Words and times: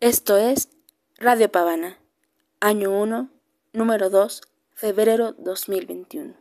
Esto 0.00 0.38
es 0.38 0.68
Radio 1.18 1.50
Pavana, 1.50 1.98
año 2.60 2.96
1, 3.02 3.32
número 3.72 4.10
2, 4.10 4.42
febrero 4.72 5.32
2021. 5.32 6.36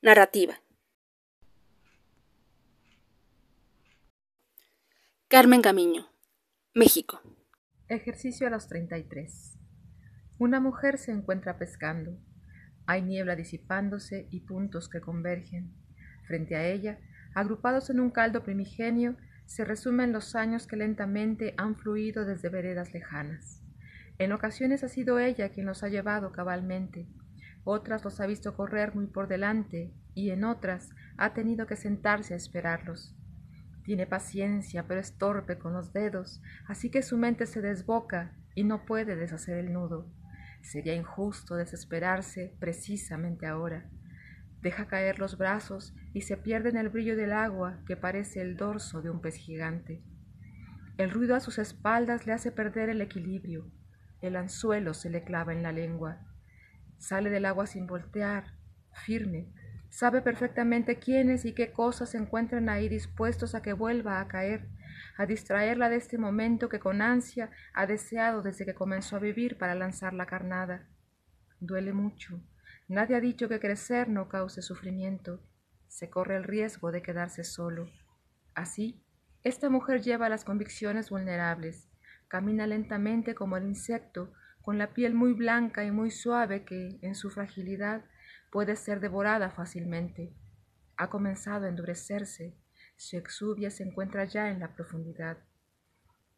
Narrativa. 0.00 0.54
Carmen 5.28 5.60
Camiño, 5.60 6.08
México. 6.72 7.20
Ejercicio 7.88 8.46
a 8.46 8.50
los 8.50 8.68
33. 8.68 9.58
Una 10.38 10.60
mujer 10.60 10.96
se 10.96 11.12
encuentra 11.12 11.58
pescando. 11.58 12.16
Hay 12.86 13.02
niebla 13.02 13.36
disipándose 13.36 14.28
y 14.30 14.40
puntos 14.40 14.88
que 14.88 15.02
convergen. 15.02 15.74
Frente 16.26 16.56
a 16.56 16.66
ella, 16.66 17.00
agrupados 17.34 17.90
en 17.90 18.00
un 18.00 18.10
caldo 18.10 18.42
primigenio, 18.42 19.18
se 19.46 19.64
resumen 19.64 20.12
los 20.12 20.34
años 20.34 20.66
que 20.66 20.76
lentamente 20.76 21.54
han 21.56 21.76
fluido 21.76 22.24
desde 22.24 22.48
veredas 22.48 22.92
lejanas. 22.92 23.62
En 24.18 24.32
ocasiones 24.32 24.84
ha 24.84 24.88
sido 24.88 25.18
ella 25.18 25.48
quien 25.50 25.66
los 25.66 25.82
ha 25.82 25.88
llevado 25.88 26.32
cabalmente, 26.32 27.08
otras 27.64 28.04
los 28.04 28.20
ha 28.20 28.26
visto 28.26 28.54
correr 28.54 28.94
muy 28.94 29.06
por 29.06 29.26
delante 29.26 29.92
y 30.14 30.30
en 30.30 30.44
otras 30.44 30.90
ha 31.16 31.32
tenido 31.32 31.66
que 31.66 31.76
sentarse 31.76 32.34
a 32.34 32.36
esperarlos. 32.36 33.16
Tiene 33.84 34.06
paciencia, 34.06 34.86
pero 34.86 35.00
es 35.00 35.16
torpe 35.16 35.58
con 35.58 35.72
los 35.72 35.92
dedos, 35.92 36.42
así 36.66 36.90
que 36.90 37.02
su 37.02 37.18
mente 37.18 37.46
se 37.46 37.60
desboca 37.60 38.32
y 38.54 38.64
no 38.64 38.84
puede 38.84 39.16
deshacer 39.16 39.58
el 39.58 39.72
nudo. 39.72 40.06
Sería 40.62 40.94
injusto 40.94 41.56
desesperarse 41.56 42.54
precisamente 42.58 43.46
ahora. 43.46 43.90
Deja 44.64 44.86
caer 44.86 45.18
los 45.18 45.36
brazos 45.36 45.94
y 46.14 46.22
se 46.22 46.38
pierde 46.38 46.70
en 46.70 46.78
el 46.78 46.88
brillo 46.88 47.16
del 47.16 47.34
agua 47.34 47.82
que 47.86 47.98
parece 47.98 48.40
el 48.40 48.56
dorso 48.56 49.02
de 49.02 49.10
un 49.10 49.20
pez 49.20 49.36
gigante. 49.36 50.02
El 50.96 51.10
ruido 51.10 51.36
a 51.36 51.40
sus 51.40 51.58
espaldas 51.58 52.26
le 52.26 52.32
hace 52.32 52.50
perder 52.50 52.88
el 52.88 53.02
equilibrio. 53.02 53.70
El 54.22 54.36
anzuelo 54.36 54.94
se 54.94 55.10
le 55.10 55.22
clava 55.22 55.52
en 55.52 55.62
la 55.62 55.70
lengua. 55.70 56.18
Sale 56.96 57.28
del 57.28 57.44
agua 57.44 57.66
sin 57.66 57.86
voltear, 57.86 58.54
firme. 59.04 59.52
Sabe 59.90 60.22
perfectamente 60.22 60.98
quiénes 60.98 61.44
y 61.44 61.52
qué 61.52 61.70
cosas 61.70 62.08
se 62.08 62.16
encuentran 62.16 62.70
ahí 62.70 62.88
dispuestos 62.88 63.54
a 63.54 63.60
que 63.60 63.74
vuelva 63.74 64.18
a 64.18 64.28
caer, 64.28 64.70
a 65.18 65.26
distraerla 65.26 65.90
de 65.90 65.96
este 65.96 66.16
momento 66.16 66.70
que 66.70 66.80
con 66.80 67.02
ansia 67.02 67.50
ha 67.74 67.86
deseado 67.86 68.40
desde 68.40 68.64
que 68.64 68.74
comenzó 68.74 69.16
a 69.16 69.20
vivir 69.20 69.58
para 69.58 69.74
lanzar 69.74 70.14
la 70.14 70.24
carnada. 70.24 70.88
Duele 71.60 71.92
mucho. 71.92 72.40
Nadie 72.94 73.16
ha 73.16 73.20
dicho 73.20 73.48
que 73.48 73.58
crecer 73.58 74.08
no 74.08 74.28
cause 74.28 74.62
sufrimiento. 74.62 75.40
Se 75.88 76.10
corre 76.10 76.36
el 76.36 76.44
riesgo 76.44 76.92
de 76.92 77.02
quedarse 77.02 77.42
solo. 77.42 77.90
Así, 78.54 79.02
esta 79.42 79.68
mujer 79.68 80.00
lleva 80.00 80.28
las 80.28 80.44
convicciones 80.44 81.10
vulnerables, 81.10 81.88
camina 82.28 82.68
lentamente 82.68 83.34
como 83.34 83.56
el 83.56 83.64
insecto, 83.64 84.32
con 84.62 84.78
la 84.78 84.94
piel 84.94 85.12
muy 85.12 85.32
blanca 85.32 85.84
y 85.84 85.90
muy 85.90 86.12
suave 86.12 86.64
que, 86.64 87.00
en 87.02 87.16
su 87.16 87.30
fragilidad, 87.30 88.04
puede 88.52 88.76
ser 88.76 89.00
devorada 89.00 89.50
fácilmente. 89.50 90.32
Ha 90.96 91.10
comenzado 91.10 91.66
a 91.66 91.70
endurecerse, 91.70 92.56
su 92.94 93.16
exuvia 93.16 93.72
se 93.72 93.82
encuentra 93.82 94.24
ya 94.24 94.52
en 94.52 94.60
la 94.60 94.72
profundidad. 94.76 95.38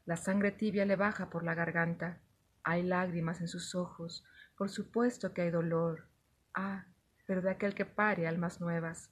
La 0.07 0.17
sangre 0.17 0.53
tibia 0.53 0.87
le 0.87 0.97
baja 0.97 1.29
por 1.29 1.45
la 1.45 1.55
garganta. 1.55 2.23
Hay 2.63 2.83
lágrimas 2.83 3.43
en 3.43 3.49
sus 3.49 3.75
ojos. 3.75 4.25
Por 4.57 4.71
supuesto 4.71 5.35
que 5.35 5.43
hay 5.43 5.51
dolor. 5.51 6.16
Ah, 6.59 6.87
pero 7.27 7.43
de 7.43 7.51
aquel 7.51 7.75
que 7.75 7.85
pare 7.85 8.27
almas 8.27 8.63
nuevas. 8.63 9.11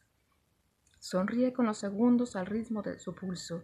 Sonríe 0.98 1.52
con 1.52 1.66
los 1.66 1.76
segundos 1.76 2.36
al 2.36 2.46
ritmo 2.46 2.80
de 2.80 2.98
su 2.98 3.14
pulso. 3.14 3.62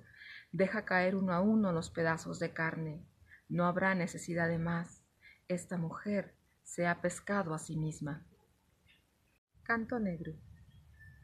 Deja 0.53 0.85
caer 0.85 1.17
uno 1.17 1.33
a 1.33 1.41
uno 1.41 1.73
los 1.73 1.89
pedazos 1.89 2.39
de 2.39 2.53
carne. 2.53 3.03
No 3.49 3.65
habrá 3.65 3.95
necesidad 3.95 4.49
de 4.49 4.59
más. 4.59 5.03
Esta 5.49 5.79
mujer 5.79 6.35
se 6.63 6.87
ha 6.87 7.01
pescado 7.01 7.55
a 7.55 7.59
sí 7.59 7.79
misma. 7.79 8.23
Canto 9.63 9.99
negro. 9.99 10.35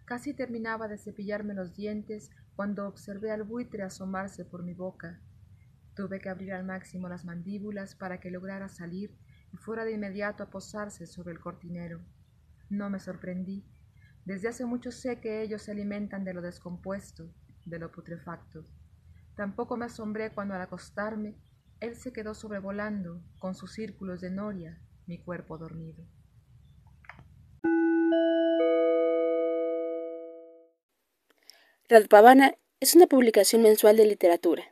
Casi 0.06 0.32
terminaba 0.32 0.88
de 0.88 0.96
cepillarme 0.96 1.52
los 1.52 1.76
dientes 1.76 2.30
cuando 2.54 2.88
observé 2.88 3.32
al 3.32 3.42
buitre 3.42 3.82
asomarse 3.82 4.46
por 4.46 4.62
mi 4.62 4.72
boca. 4.72 5.20
Tuve 5.94 6.20
que 6.20 6.30
abrir 6.30 6.54
al 6.54 6.64
máximo 6.64 7.06
las 7.10 7.26
mandíbulas 7.26 7.94
para 7.94 8.18
que 8.18 8.30
lograra 8.30 8.70
salir 8.70 9.14
y 9.52 9.58
fuera 9.58 9.84
de 9.84 9.92
inmediato 9.92 10.42
a 10.42 10.50
posarse 10.50 11.06
sobre 11.06 11.32
el 11.32 11.40
cortinero. 11.40 12.00
No 12.68 12.90
me 12.90 12.98
sorprendí. 12.98 13.64
Desde 14.24 14.48
hace 14.48 14.64
mucho 14.64 14.90
sé 14.90 15.20
que 15.20 15.42
ellos 15.42 15.62
se 15.62 15.70
alimentan 15.70 16.24
de 16.24 16.34
lo 16.34 16.42
descompuesto, 16.42 17.32
de 17.64 17.78
lo 17.78 17.92
putrefacto. 17.92 18.66
Tampoco 19.36 19.76
me 19.76 19.86
asombré 19.86 20.32
cuando 20.32 20.54
al 20.54 20.62
acostarme 20.62 21.36
él 21.80 21.94
se 21.94 22.12
quedó 22.12 22.34
sobrevolando 22.34 23.22
con 23.38 23.54
sus 23.54 23.72
círculos 23.72 24.20
de 24.20 24.30
noria 24.30 24.80
mi 25.06 25.22
cuerpo 25.22 25.58
dormido. 25.58 26.04
Pavana 32.08 32.54
es 32.80 32.96
una 32.96 33.06
publicación 33.06 33.62
mensual 33.62 33.96
de 33.96 34.06
literatura. 34.06 34.64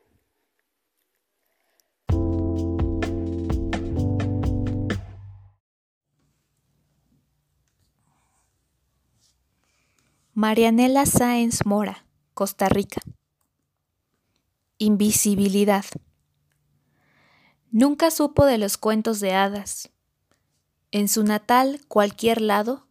Marianela 10.47 11.07
Sáenz 11.07 11.65
Mora, 11.65 12.05
Costa 12.35 12.69
Rica. 12.69 13.01
Invisibilidad. 14.77 15.87
Nunca 17.71 18.11
supo 18.11 18.45
de 18.45 18.59
los 18.59 18.77
cuentos 18.77 19.21
de 19.21 19.33
hadas. 19.33 19.91
En 20.91 21.09
su 21.09 21.25
natal, 21.25 21.81
cualquier 21.89 22.43
lado, 22.43 22.87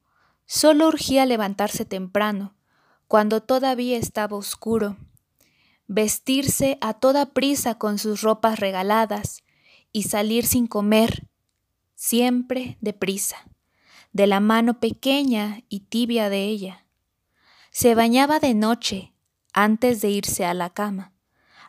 solo 0.48 0.88
urgía 0.88 1.28
levantarse 1.28 1.86
temprano 1.86 2.56
cuando 3.08 3.44
todavía 3.44 4.00
estaba 4.00 4.36
oscuro, 4.36 4.98
vestirse 5.86 6.80
a 6.82 6.96
toda 6.96 7.34
prisa 7.34 7.76
con 7.76 8.00
sus 8.00 8.24
ropas 8.24 8.60
regaladas 8.60 9.44
y 9.92 10.04
salir 10.06 10.48
sin 10.48 10.66
comer, 10.66 11.28
siempre 11.94 12.80
deprisa, 12.82 13.48
de 14.12 14.26
la 14.26 14.40
mano 14.40 14.80
pequeña 14.80 15.62
y 15.70 15.82
tibia 15.82 16.30
de 16.30 16.46
ella. 16.46 16.83
Se 17.74 17.96
bañaba 17.96 18.40
de 18.40 18.54
noche 18.54 19.14
antes 19.52 20.00
de 20.00 20.12
irse 20.12 20.46
a 20.46 20.54
la 20.54 20.70
cama. 20.70 21.12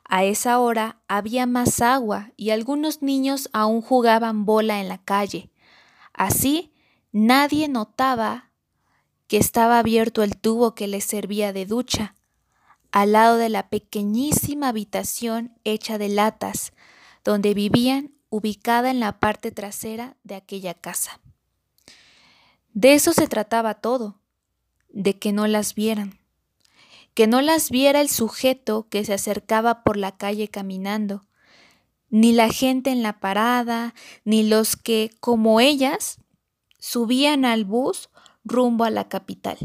A 0.05 0.23
esa 0.25 0.59
hora 0.59 1.01
había 1.09 1.47
más 1.47 1.81
agua 1.81 2.31
y 2.37 2.51
algunos 2.51 3.01
niños 3.01 3.49
aún 3.55 3.81
jugaban 3.81 4.45
bola 4.45 4.83
en 4.83 4.89
la 4.89 4.99
calle. 4.99 5.51
Así 6.13 6.75
nadie 7.11 7.69
notaba 7.69 8.51
que 9.29 9.39
estaba 9.39 9.79
abierto 9.79 10.23
el 10.23 10.37
tubo 10.37 10.75
que 10.75 10.89
le 10.89 11.01
servía 11.01 11.55
de 11.55 11.65
ducha, 11.65 12.15
al 12.93 13.13
lado 13.13 13.39
de 13.39 13.49
la 13.49 13.71
pequeñísima 13.71 14.69
habitación 14.69 15.59
hecha 15.65 15.97
de 15.97 16.11
latas, 16.11 16.75
donde 17.25 17.55
vivían 17.55 18.13
ubicada 18.29 18.91
en 18.91 19.01
la 19.01 19.21
parte 19.21 19.53
trasera 19.53 20.19
de 20.23 20.35
aquella 20.35 20.75
casa. 20.75 21.19
De 22.75 22.93
eso 22.93 23.15
se 23.15 23.27
trataba 23.27 23.73
todo, 23.73 24.21
de 24.95 25.19
que 25.19 25.33
no 25.33 25.47
las 25.47 25.75
vieran, 25.75 26.19
que 27.15 27.27
no 27.27 27.43
las 27.43 27.71
viera 27.71 28.01
el 28.01 28.09
sujeto 28.09 28.89
que 28.89 29.05
se 29.05 29.13
acercaba 29.13 29.83
por 29.83 29.97
la 29.97 30.17
calle 30.17 30.49
caminando, 30.49 31.27
ni 32.11 32.33
la 32.33 32.49
gente 32.49 32.91
en 32.91 33.03
la 33.03 33.19
parada, 33.19 33.95
ni 34.25 34.49
los 34.49 34.77
que, 34.77 35.11
como 35.21 35.61
ellas, 35.61 36.19
subían 36.79 37.45
al 37.45 37.65
bus 37.65 38.09
rumbo 38.45 38.85
a 38.85 38.91
la 38.91 39.09
capital. 39.09 39.59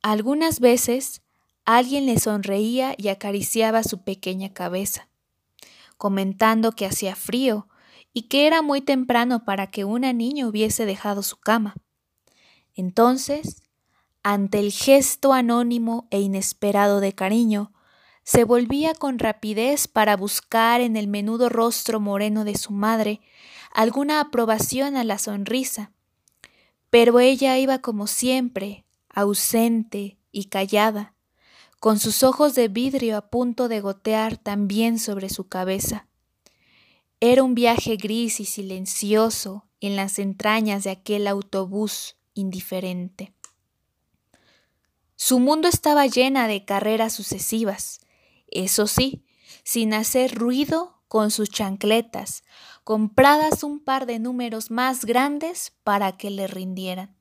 Algunas 0.00 0.60
veces 0.60 1.22
alguien 1.66 2.06
le 2.06 2.18
sonreía 2.18 2.94
y 2.96 3.08
acariciaba 3.08 3.82
su 3.82 4.04
pequeña 4.04 4.54
cabeza, 4.54 5.08
comentando 5.98 6.72
que 6.72 6.86
hacía 6.86 7.14
frío 7.14 7.68
y 8.14 8.22
que 8.22 8.46
era 8.46 8.62
muy 8.62 8.80
temprano 8.80 9.44
para 9.44 9.66
que 9.66 9.84
una 9.84 10.14
niña 10.14 10.46
hubiese 10.46 10.86
dejado 10.86 11.22
su 11.22 11.36
cama. 11.36 11.74
Entonces, 12.74 13.65
ante 14.28 14.58
el 14.58 14.72
gesto 14.72 15.32
anónimo 15.32 16.08
e 16.10 16.20
inesperado 16.20 17.00
de 17.00 17.12
cariño, 17.12 17.72
se 18.24 18.44
volvía 18.44 18.94
con 18.94 19.18
rapidez 19.18 19.86
para 19.88 20.16
buscar 20.16 20.80
en 20.80 20.96
el 20.96 21.06
menudo 21.06 21.48
rostro 21.48 22.00
moreno 22.00 22.44
de 22.44 22.56
su 22.56 22.72
madre 22.72 23.20
alguna 23.72 24.20
aprobación 24.20 24.96
a 24.96 25.04
la 25.04 25.18
sonrisa 25.18 25.92
pero 26.90 27.20
ella 27.20 27.58
iba 27.58 27.80
como 27.80 28.06
siempre, 28.06 28.86
ausente 29.08 30.18
y 30.32 30.46
callada, 30.46 31.14
con 31.78 31.98
sus 31.98 32.22
ojos 32.22 32.54
de 32.54 32.68
vidrio 32.68 33.18
a 33.18 33.28
punto 33.28 33.68
de 33.68 33.80
gotear 33.80 34.38
también 34.38 34.98
sobre 34.98 35.28
su 35.28 35.46
cabeza. 35.46 36.08
Era 37.20 37.42
un 37.42 37.54
viaje 37.54 37.96
gris 37.96 38.40
y 38.40 38.44
silencioso 38.44 39.66
en 39.80 39.94
las 39.94 40.18
entrañas 40.18 40.84
de 40.84 40.90
aquel 40.90 41.26
autobús 41.26 42.16
indiferente. 42.34 43.34
Su 45.16 45.40
mundo 45.40 45.66
estaba 45.66 46.06
llena 46.06 46.46
de 46.46 46.64
carreras 46.64 47.14
sucesivas, 47.14 48.00
eso 48.48 48.86
sí, 48.86 49.24
sin 49.64 49.94
hacer 49.94 50.34
ruido 50.34 51.02
con 51.08 51.30
sus 51.30 51.48
chancletas, 51.50 52.44
compradas 52.84 53.62
un 53.62 53.80
par 53.80 54.06
de 54.06 54.18
números 54.18 54.70
más 54.70 55.06
grandes 55.06 55.72
para 55.82 56.16
que 56.16 56.30
le 56.30 56.46
rindieran. 56.46 57.16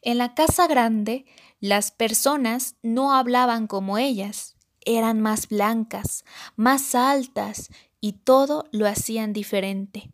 En 0.00 0.18
la 0.18 0.34
casa 0.34 0.66
grande, 0.66 1.26
las 1.60 1.90
personas 1.90 2.76
no 2.82 3.14
hablaban 3.14 3.66
como 3.66 3.98
ellas, 3.98 4.56
eran 4.80 5.20
más 5.20 5.48
blancas, 5.48 6.24
más 6.56 6.94
altas 6.94 7.68
y 8.00 8.14
todo 8.14 8.64
lo 8.72 8.88
hacían 8.88 9.32
diferente. 9.32 10.12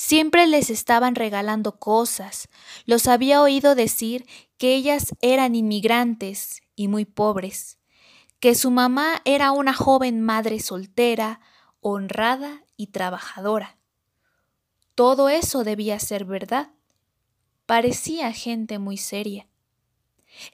Siempre 0.00 0.46
les 0.46 0.70
estaban 0.70 1.16
regalando 1.16 1.80
cosas. 1.80 2.48
Los 2.86 3.08
había 3.08 3.42
oído 3.42 3.74
decir 3.74 4.28
que 4.56 4.76
ellas 4.76 5.16
eran 5.22 5.56
inmigrantes 5.56 6.60
y 6.76 6.86
muy 6.86 7.04
pobres, 7.04 7.78
que 8.38 8.54
su 8.54 8.70
mamá 8.70 9.20
era 9.24 9.50
una 9.50 9.74
joven 9.74 10.20
madre 10.20 10.60
soltera, 10.60 11.40
honrada 11.80 12.62
y 12.76 12.92
trabajadora. 12.92 13.76
Todo 14.94 15.28
eso 15.28 15.64
debía 15.64 15.98
ser 15.98 16.24
verdad. 16.24 16.70
Parecía 17.66 18.32
gente 18.32 18.78
muy 18.78 18.98
seria. 18.98 19.48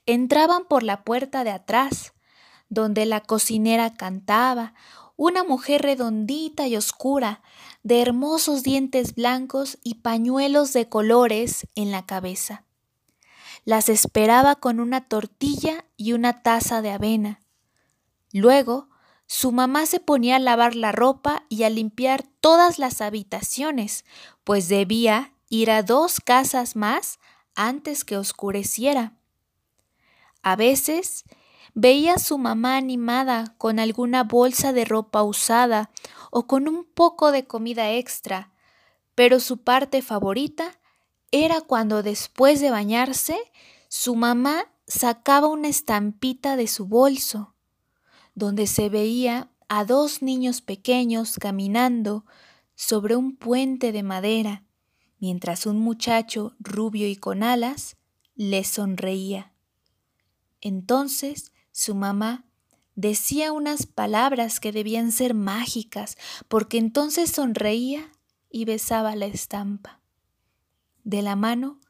Entraban 0.06 0.64
por 0.64 0.82
la 0.82 1.04
puerta 1.04 1.44
de 1.44 1.50
atrás, 1.50 2.14
donde 2.70 3.04
la 3.04 3.20
cocinera 3.20 3.92
cantaba 3.92 4.72
una 5.16 5.44
mujer 5.44 5.82
redondita 5.82 6.66
y 6.66 6.76
oscura, 6.76 7.42
de 7.84 8.00
hermosos 8.00 8.62
dientes 8.62 9.14
blancos 9.14 9.78
y 9.84 9.96
pañuelos 9.96 10.72
de 10.72 10.88
colores 10.88 11.68
en 11.74 11.92
la 11.92 12.04
cabeza. 12.06 12.64
Las 13.64 13.88
esperaba 13.88 14.56
con 14.56 14.80
una 14.80 15.06
tortilla 15.06 15.84
y 15.96 16.14
una 16.14 16.42
taza 16.42 16.82
de 16.82 16.90
avena. 16.90 17.40
Luego, 18.32 18.88
su 19.26 19.52
mamá 19.52 19.86
se 19.86 20.00
ponía 20.00 20.36
a 20.36 20.40
lavar 20.40 20.74
la 20.74 20.92
ropa 20.92 21.44
y 21.48 21.62
a 21.62 21.70
limpiar 21.70 22.24
todas 22.40 22.78
las 22.78 23.00
habitaciones, 23.00 24.04
pues 24.44 24.68
debía 24.68 25.34
ir 25.48 25.70
a 25.70 25.82
dos 25.82 26.20
casas 26.20 26.76
más 26.76 27.18
antes 27.54 28.04
que 28.04 28.16
oscureciera. 28.16 29.12
A 30.42 30.56
veces 30.56 31.24
Veía 31.76 32.14
a 32.14 32.18
su 32.18 32.38
mamá 32.38 32.76
animada 32.76 33.56
con 33.58 33.80
alguna 33.80 34.22
bolsa 34.22 34.72
de 34.72 34.84
ropa 34.84 35.24
usada 35.24 35.90
o 36.36 36.48
con 36.48 36.66
un 36.66 36.84
poco 36.84 37.30
de 37.30 37.46
comida 37.46 37.92
extra, 37.92 38.52
pero 39.14 39.38
su 39.38 39.58
parte 39.58 40.02
favorita 40.02 40.80
era 41.30 41.60
cuando 41.60 42.02
después 42.02 42.60
de 42.60 42.72
bañarse, 42.72 43.38
su 43.88 44.16
mamá 44.16 44.66
sacaba 44.88 45.46
una 45.46 45.68
estampita 45.68 46.56
de 46.56 46.66
su 46.66 46.86
bolso, 46.86 47.54
donde 48.34 48.66
se 48.66 48.88
veía 48.88 49.52
a 49.68 49.84
dos 49.84 50.22
niños 50.22 50.60
pequeños 50.60 51.36
caminando 51.38 52.26
sobre 52.74 53.14
un 53.14 53.36
puente 53.36 53.92
de 53.92 54.02
madera, 54.02 54.64
mientras 55.20 55.66
un 55.66 55.78
muchacho 55.78 56.56
rubio 56.58 57.06
y 57.06 57.14
con 57.14 57.44
alas 57.44 57.96
les 58.34 58.66
sonreía. 58.66 59.52
Entonces 60.60 61.52
su 61.70 61.94
mamá 61.94 62.44
decía 62.94 63.52
unas 63.52 63.86
palabras 63.86 64.60
que 64.60 64.72
debían 64.72 65.12
ser 65.12 65.34
mágicas, 65.34 66.16
porque 66.48 66.78
entonces 66.78 67.30
sonreía 67.30 68.10
y 68.50 68.64
besaba 68.64 69.16
la 69.16 69.26
estampa. 69.26 70.00
De 71.02 71.22
la 71.22 71.36
mano 71.36 71.80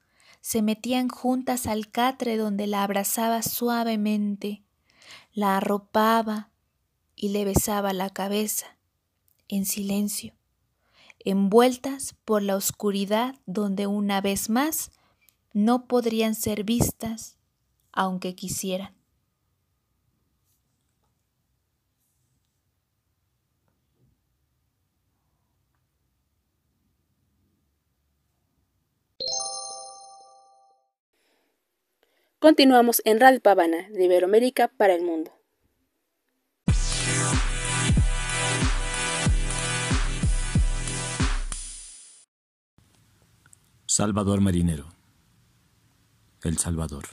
se 0.40 0.62
metían 0.62 1.08
juntas 1.08 1.66
al 1.66 1.90
catre 1.90 2.36
donde 2.36 2.66
la 2.66 2.82
abrazaba 2.82 3.42
suavemente, 3.42 4.62
la 5.32 5.56
arropaba 5.56 6.50
y 7.14 7.28
le 7.28 7.44
besaba 7.44 7.92
la 7.92 8.10
cabeza, 8.10 8.78
en 9.48 9.66
silencio, 9.66 10.34
envueltas 11.20 12.14
por 12.24 12.42
la 12.42 12.56
oscuridad 12.56 13.36
donde 13.46 13.86
una 13.86 14.20
vez 14.20 14.50
más 14.50 14.90
no 15.52 15.86
podrían 15.86 16.34
ser 16.34 16.64
vistas 16.64 17.38
aunque 17.92 18.34
quisieran. 18.34 18.94
Continuamos 32.44 33.00
en 33.06 33.20
Radio 33.20 33.41
Pavana, 33.41 33.88
de 33.88 34.05
Iberoamérica 34.05 34.69
para 34.69 34.94
el 34.94 35.02
mundo. 35.02 35.32
Salvador 43.87 44.43
Marinero. 44.43 44.93
El 46.43 46.58
Salvador. 46.58 47.06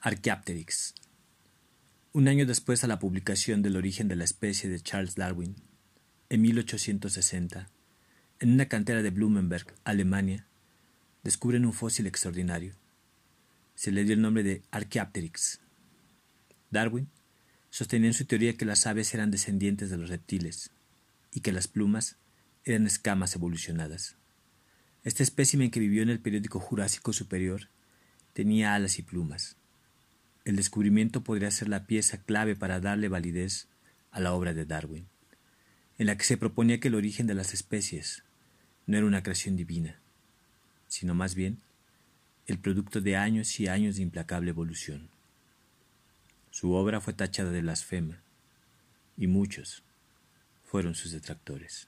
Archaeopteryx. 0.00 0.94
Un 2.12 2.28
año 2.28 2.46
después 2.46 2.84
a 2.84 2.86
la 2.86 3.00
publicación 3.00 3.62
del 3.62 3.74
origen 3.74 4.06
de 4.06 4.14
la 4.14 4.22
especie 4.22 4.70
de 4.70 4.78
Charles 4.78 5.16
Darwin, 5.16 5.56
en 6.28 6.42
1860, 6.42 7.68
en 8.38 8.52
una 8.52 8.66
cantera 8.66 9.02
de 9.02 9.10
Blumenberg, 9.10 9.74
Alemania, 9.82 10.46
descubren 11.22 11.66
un 11.66 11.72
fósil 11.72 12.06
extraordinario. 12.06 12.74
Se 13.74 13.90
le 13.90 14.04
dio 14.04 14.14
el 14.14 14.22
nombre 14.22 14.42
de 14.42 14.62
Archaeopteryx. 14.70 15.60
Darwin 16.70 17.08
sostenía 17.70 18.08
en 18.08 18.14
su 18.14 18.24
teoría 18.24 18.56
que 18.56 18.64
las 18.64 18.86
aves 18.86 19.14
eran 19.14 19.30
descendientes 19.30 19.90
de 19.90 19.96
los 19.96 20.10
reptiles 20.10 20.70
y 21.32 21.40
que 21.40 21.52
las 21.52 21.68
plumas 21.68 22.16
eran 22.64 22.86
escamas 22.86 23.34
evolucionadas. 23.34 24.16
Este 25.02 25.22
espécimen 25.22 25.70
que 25.70 25.80
vivió 25.80 26.02
en 26.02 26.10
el 26.10 26.20
periódico 26.20 26.60
Jurásico 26.60 27.12
Superior 27.12 27.68
tenía 28.32 28.74
alas 28.74 28.98
y 28.98 29.02
plumas. 29.02 29.56
El 30.44 30.56
descubrimiento 30.56 31.22
podría 31.22 31.50
ser 31.50 31.68
la 31.68 31.86
pieza 31.86 32.22
clave 32.22 32.56
para 32.56 32.80
darle 32.80 33.08
validez 33.08 33.68
a 34.10 34.20
la 34.20 34.32
obra 34.32 34.52
de 34.52 34.66
Darwin, 34.66 35.06
en 35.98 36.06
la 36.06 36.16
que 36.16 36.24
se 36.24 36.36
proponía 36.36 36.80
que 36.80 36.88
el 36.88 36.94
origen 36.94 37.26
de 37.26 37.34
las 37.34 37.54
especies 37.54 38.24
no 38.86 38.96
era 38.96 39.06
una 39.06 39.22
creación 39.22 39.56
divina, 39.56 39.99
sino 40.90 41.14
más 41.14 41.34
bien 41.34 41.58
el 42.46 42.58
producto 42.58 43.00
de 43.00 43.16
años 43.16 43.60
y 43.60 43.68
años 43.68 43.96
de 43.96 44.02
implacable 44.02 44.50
evolución. 44.50 45.08
Su 46.50 46.72
obra 46.72 47.00
fue 47.00 47.14
tachada 47.14 47.52
de 47.52 47.62
blasfema, 47.62 48.20
y 49.16 49.28
muchos 49.28 49.84
fueron 50.64 50.96
sus 50.96 51.12
detractores. 51.12 51.86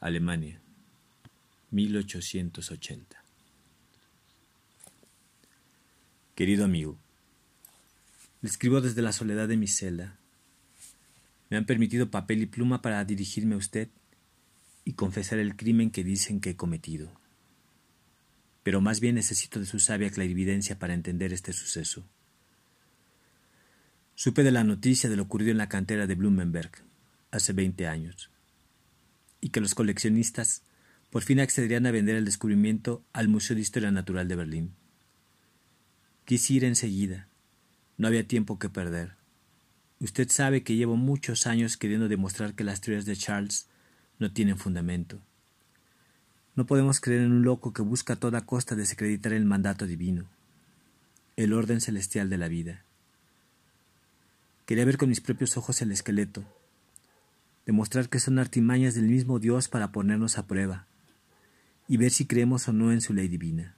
Alemania, 0.00 0.60
1880. 1.70 3.24
Querido 6.34 6.64
amigo, 6.66 6.98
le 8.42 8.50
escribo 8.50 8.82
desde 8.82 9.00
la 9.00 9.12
soledad 9.12 9.48
de 9.48 9.56
mi 9.56 9.66
celda. 9.66 10.18
Me 11.48 11.56
han 11.56 11.64
permitido 11.64 12.10
papel 12.10 12.42
y 12.42 12.46
pluma 12.46 12.82
para 12.82 13.02
dirigirme 13.04 13.54
a 13.54 13.58
usted 13.58 13.88
y 14.84 14.94
confesar 14.94 15.38
el 15.38 15.56
crimen 15.56 15.90
que 15.90 16.04
dicen 16.04 16.40
que 16.40 16.50
he 16.50 16.56
cometido. 16.56 17.10
Pero 18.62 18.80
más 18.80 19.00
bien 19.00 19.16
necesito 19.16 19.60
de 19.60 19.66
su 19.66 19.78
sabia 19.78 20.10
clarividencia 20.10 20.78
para 20.78 20.94
entender 20.94 21.32
este 21.32 21.52
suceso. 21.52 22.04
Supe 24.14 24.42
de 24.42 24.52
la 24.52 24.64
noticia 24.64 25.08
de 25.10 25.16
lo 25.16 25.24
ocurrido 25.24 25.50
en 25.50 25.58
la 25.58 25.68
cantera 25.68 26.06
de 26.06 26.14
Blumenberg 26.14 26.70
hace 27.30 27.52
veinte 27.52 27.86
años, 27.86 28.30
y 29.40 29.48
que 29.48 29.60
los 29.60 29.74
coleccionistas 29.74 30.62
por 31.10 31.22
fin 31.22 31.40
accederían 31.40 31.86
a 31.86 31.90
vender 31.90 32.16
el 32.16 32.24
descubrimiento 32.24 33.04
al 33.12 33.28
Museo 33.28 33.56
de 33.56 33.62
Historia 33.62 33.90
Natural 33.90 34.28
de 34.28 34.36
Berlín. 34.36 34.74
Quise 36.24 36.54
ir 36.54 36.64
enseguida, 36.64 37.28
no 37.96 38.06
había 38.06 38.26
tiempo 38.26 38.58
que 38.58 38.68
perder. 38.68 39.16
Usted 39.98 40.28
sabe 40.30 40.62
que 40.62 40.76
llevo 40.76 40.96
muchos 40.96 41.46
años 41.46 41.76
queriendo 41.76 42.08
demostrar 42.08 42.54
que 42.54 42.64
las 42.64 42.80
teorías 42.80 43.04
de 43.04 43.16
Charles 43.16 43.66
no 44.22 44.32
tienen 44.32 44.56
fundamento. 44.56 45.18
No 46.54 46.64
podemos 46.64 47.00
creer 47.00 47.22
en 47.22 47.32
un 47.32 47.42
loco 47.42 47.72
que 47.72 47.82
busca 47.82 48.14
a 48.14 48.16
toda 48.16 48.46
costa 48.46 48.76
desacreditar 48.76 49.32
el 49.32 49.44
mandato 49.44 49.86
divino, 49.86 50.26
el 51.36 51.52
orden 51.52 51.80
celestial 51.80 52.30
de 52.30 52.38
la 52.38 52.48
vida. 52.48 52.84
Quería 54.64 54.84
ver 54.84 54.96
con 54.96 55.08
mis 55.08 55.20
propios 55.20 55.56
ojos 55.56 55.82
el 55.82 55.90
esqueleto, 55.90 56.44
demostrar 57.66 58.08
que 58.08 58.20
son 58.20 58.38
artimañas 58.38 58.94
del 58.94 59.06
mismo 59.06 59.40
Dios 59.40 59.68
para 59.68 59.90
ponernos 59.90 60.38
a 60.38 60.46
prueba, 60.46 60.86
y 61.88 61.96
ver 61.96 62.12
si 62.12 62.24
creemos 62.24 62.68
o 62.68 62.72
no 62.72 62.92
en 62.92 63.00
su 63.00 63.12
ley 63.12 63.26
divina. 63.26 63.74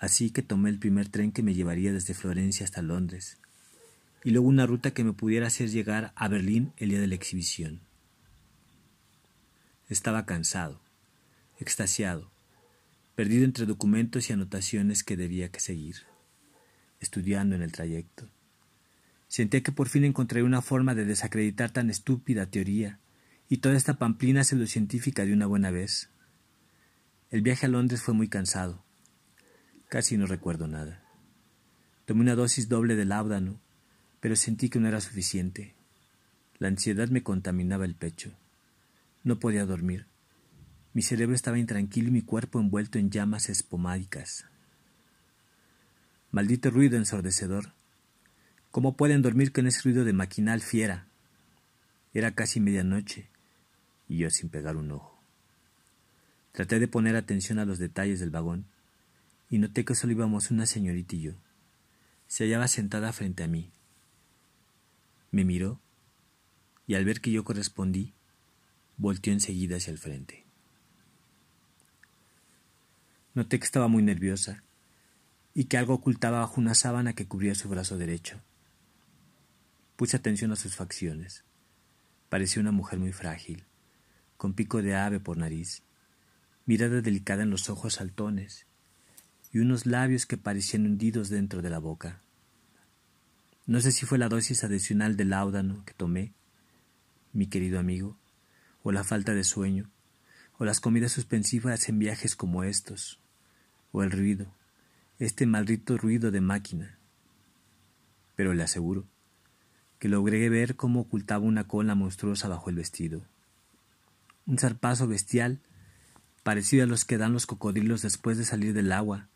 Así 0.00 0.30
que 0.30 0.42
tomé 0.42 0.68
el 0.68 0.80
primer 0.80 1.08
tren 1.08 1.30
que 1.30 1.44
me 1.44 1.54
llevaría 1.54 1.92
desde 1.92 2.12
Florencia 2.12 2.64
hasta 2.64 2.82
Londres, 2.82 3.38
y 4.24 4.32
luego 4.32 4.48
una 4.48 4.66
ruta 4.66 4.90
que 4.90 5.04
me 5.04 5.12
pudiera 5.12 5.46
hacer 5.46 5.70
llegar 5.70 6.12
a 6.16 6.26
Berlín 6.26 6.72
el 6.76 6.88
día 6.88 7.00
de 7.00 7.06
la 7.06 7.14
exhibición. 7.14 7.80
Estaba 9.88 10.26
cansado, 10.26 10.80
extasiado, 11.60 12.32
perdido 13.14 13.44
entre 13.44 13.66
documentos 13.66 14.28
y 14.28 14.32
anotaciones 14.32 15.04
que 15.04 15.16
debía 15.16 15.50
que 15.52 15.60
seguir, 15.60 15.98
estudiando 16.98 17.54
en 17.54 17.62
el 17.62 17.70
trayecto. 17.70 18.28
Sentía 19.28 19.62
que 19.62 19.70
por 19.70 19.88
fin 19.88 20.02
encontraría 20.02 20.44
una 20.44 20.60
forma 20.60 20.96
de 20.96 21.04
desacreditar 21.04 21.70
tan 21.70 21.88
estúpida 21.88 22.46
teoría, 22.46 22.98
y 23.48 23.58
toda 23.58 23.76
esta 23.76 23.94
pamplina 23.94 24.42
pseudocientífica 24.42 25.24
de 25.24 25.32
una 25.32 25.46
buena 25.46 25.70
vez. 25.70 26.10
El 27.30 27.42
viaje 27.42 27.66
a 27.66 27.68
Londres 27.68 28.02
fue 28.02 28.12
muy 28.12 28.28
cansado. 28.28 28.84
Casi 29.88 30.16
no 30.16 30.26
recuerdo 30.26 30.66
nada. 30.66 31.04
Tomé 32.06 32.22
una 32.22 32.34
dosis 32.34 32.68
doble 32.68 32.96
de 32.96 33.04
láudano, 33.04 33.60
pero 34.18 34.34
sentí 34.34 34.68
que 34.68 34.80
no 34.80 34.88
era 34.88 35.00
suficiente. 35.00 35.76
La 36.58 36.66
ansiedad 36.66 37.08
me 37.08 37.22
contaminaba 37.22 37.84
el 37.84 37.94
pecho. 37.94 38.36
No 39.26 39.40
podía 39.40 39.66
dormir. 39.66 40.06
Mi 40.94 41.02
cerebro 41.02 41.34
estaba 41.34 41.58
intranquilo 41.58 42.06
y 42.06 42.12
mi 42.12 42.22
cuerpo 42.22 42.60
envuelto 42.60 43.00
en 43.00 43.10
llamas 43.10 43.48
espomádicas. 43.48 44.46
Maldito 46.30 46.70
ruido 46.70 46.96
ensordecedor. 46.96 47.72
¿Cómo 48.70 48.96
pueden 48.96 49.22
dormir 49.22 49.50
con 49.50 49.66
ese 49.66 49.82
ruido 49.82 50.04
de 50.04 50.12
maquinal 50.12 50.60
fiera? 50.60 51.08
Era 52.14 52.36
casi 52.36 52.60
medianoche 52.60 53.26
y 54.08 54.18
yo 54.18 54.30
sin 54.30 54.48
pegar 54.48 54.76
un 54.76 54.92
ojo. 54.92 55.18
Traté 56.52 56.78
de 56.78 56.86
poner 56.86 57.16
atención 57.16 57.58
a 57.58 57.64
los 57.64 57.80
detalles 57.80 58.20
del 58.20 58.30
vagón 58.30 58.64
y 59.50 59.58
noté 59.58 59.84
que 59.84 59.96
solo 59.96 60.12
íbamos 60.12 60.52
una 60.52 60.66
señorita 60.66 61.16
y 61.16 61.22
yo. 61.22 61.32
Se 62.28 62.44
hallaba 62.44 62.68
sentada 62.68 63.12
frente 63.12 63.42
a 63.42 63.48
mí. 63.48 63.72
Me 65.32 65.44
miró 65.44 65.80
y 66.86 66.94
al 66.94 67.04
ver 67.04 67.20
que 67.20 67.32
yo 67.32 67.42
correspondí, 67.42 68.14
volteó 68.96 69.32
enseguida 69.32 69.76
hacia 69.76 69.90
el 69.90 69.98
frente. 69.98 70.44
Noté 73.34 73.58
que 73.58 73.66
estaba 73.66 73.88
muy 73.88 74.02
nerviosa 74.02 74.62
y 75.52 75.64
que 75.64 75.76
algo 75.76 75.94
ocultaba 75.94 76.40
bajo 76.40 76.60
una 76.60 76.74
sábana 76.74 77.12
que 77.12 77.26
cubría 77.26 77.54
su 77.54 77.68
brazo 77.68 77.98
derecho. 77.98 78.40
Puse 79.96 80.16
atención 80.16 80.52
a 80.52 80.56
sus 80.56 80.76
facciones. 80.76 81.44
Parecía 82.28 82.60
una 82.60 82.72
mujer 82.72 82.98
muy 82.98 83.12
frágil, 83.12 83.64
con 84.36 84.54
pico 84.54 84.82
de 84.82 84.94
ave 84.94 85.20
por 85.20 85.36
nariz, 85.38 85.82
mirada 86.66 87.00
delicada 87.00 87.42
en 87.42 87.50
los 87.50 87.70
ojos 87.70 87.94
saltones 87.94 88.66
y 89.52 89.58
unos 89.58 89.86
labios 89.86 90.26
que 90.26 90.36
parecían 90.36 90.84
hundidos 90.84 91.30
dentro 91.30 91.62
de 91.62 91.70
la 91.70 91.78
boca. 91.78 92.20
No 93.66 93.80
sé 93.80 93.92
si 93.92 94.06
fue 94.06 94.18
la 94.18 94.28
dosis 94.28 94.64
adicional 94.64 95.16
de 95.16 95.24
láudano 95.24 95.84
que 95.84 95.94
tomé, 95.94 96.32
mi 97.32 97.46
querido 97.46 97.78
amigo, 97.78 98.18
o 98.86 98.92
la 98.92 99.02
falta 99.02 99.34
de 99.34 99.42
sueño, 99.42 99.90
o 100.58 100.64
las 100.64 100.78
comidas 100.78 101.10
suspensivas 101.10 101.88
en 101.88 101.98
viajes 101.98 102.36
como 102.36 102.62
estos, 102.62 103.18
o 103.90 104.04
el 104.04 104.12
ruido, 104.12 104.46
este 105.18 105.44
maldito 105.44 105.98
ruido 105.98 106.30
de 106.30 106.40
máquina. 106.40 106.96
Pero 108.36 108.54
le 108.54 108.62
aseguro 108.62 109.04
que 109.98 110.08
logré 110.08 110.48
ver 110.50 110.76
cómo 110.76 111.00
ocultaba 111.00 111.44
una 111.44 111.66
cola 111.66 111.96
monstruosa 111.96 112.46
bajo 112.46 112.70
el 112.70 112.76
vestido. 112.76 113.22
Un 114.46 114.56
zarpazo 114.56 115.08
bestial, 115.08 115.58
parecido 116.44 116.84
a 116.84 116.86
los 116.86 117.04
que 117.04 117.18
dan 117.18 117.32
los 117.32 117.46
cocodrilos 117.46 118.02
después 118.02 118.38
de 118.38 118.44
salir 118.44 118.72
del 118.72 118.92
agua, 118.92 119.26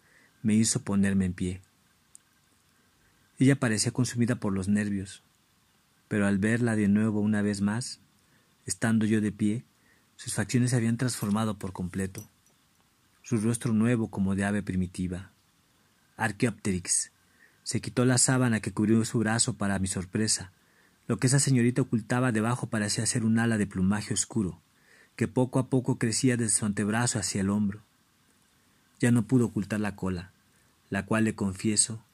me 0.45 0.54
hizo 0.54 0.83
ponerme 0.83 1.25
en 1.25 1.33
pie. 1.33 1.61
Ella 3.40 3.59
parecía 3.59 3.90
consumida 3.90 4.37
por 4.37 4.52
los 4.52 4.69
nervios, 4.69 5.25
pero 6.07 6.28
al 6.28 6.38
verla 6.38 6.76
de 6.76 6.87
nuevo 6.87 7.19
una 7.19 7.42
vez 7.42 7.62
más, 7.62 7.99
estando 8.67 9.07
yo 9.07 9.21
de 9.21 9.33
pie, 9.33 9.64
sus 10.17 10.35
facciones 10.35 10.71
se 10.71 10.76
habían 10.76 10.97
transformado 10.97 11.59
por 11.59 11.73
completo. 11.73 12.29
Su 13.23 13.38
rostro 13.38 13.73
nuevo 13.73 14.11
como 14.11 14.35
de 14.35 14.45
ave 14.45 14.62
primitiva, 14.62 15.33
Archaeopteryx. 16.21 17.12
Se 17.62 17.81
quitó 17.81 18.05
la 18.05 18.19
sábana 18.19 18.61
que 18.61 18.73
cubrió 18.73 19.02
su 19.07 19.19
brazo 19.19 19.55
para 19.55 19.79
mi 19.79 19.87
sorpresa. 19.87 20.52
Lo 21.07 21.19
que 21.19 21.29
esa 21.29 21.38
señorita 21.38 21.81
ocultaba 21.81 22.31
debajo 22.31 22.69
parecía 22.69 23.07
ser 23.07 23.25
un 23.25 23.38
ala 23.38 23.57
de 23.57 23.67
plumaje 23.67 24.12
oscuro, 24.12 24.61
que 25.17 25.29
poco 25.29 25.59
a 25.59 25.71
poco 25.71 25.99
crecía 25.99 26.37
desde 26.37 26.59
su 26.59 26.67
antebrazo 26.67 27.19
hacia 27.19 27.40
el 27.40 27.49
hombro. 27.49 27.83
Ya 29.00 29.11
no 29.12 29.26
pudo 29.26 29.47
ocultar 29.47 29.81
la 29.81 29.97
cola, 29.97 30.33
la 30.90 31.07
cual, 31.07 31.25
le 31.25 31.35
confieso, 31.35 32.05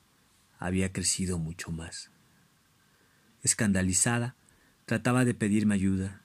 había 0.61 0.93
crecido 0.93 1.39
mucho 1.39 1.73
más. 1.73 2.11
Escandalizada, 3.43 4.37
trataba 4.85 5.25
de 5.25 5.35
pedirme 5.35 5.75
ayuda. 5.75 6.23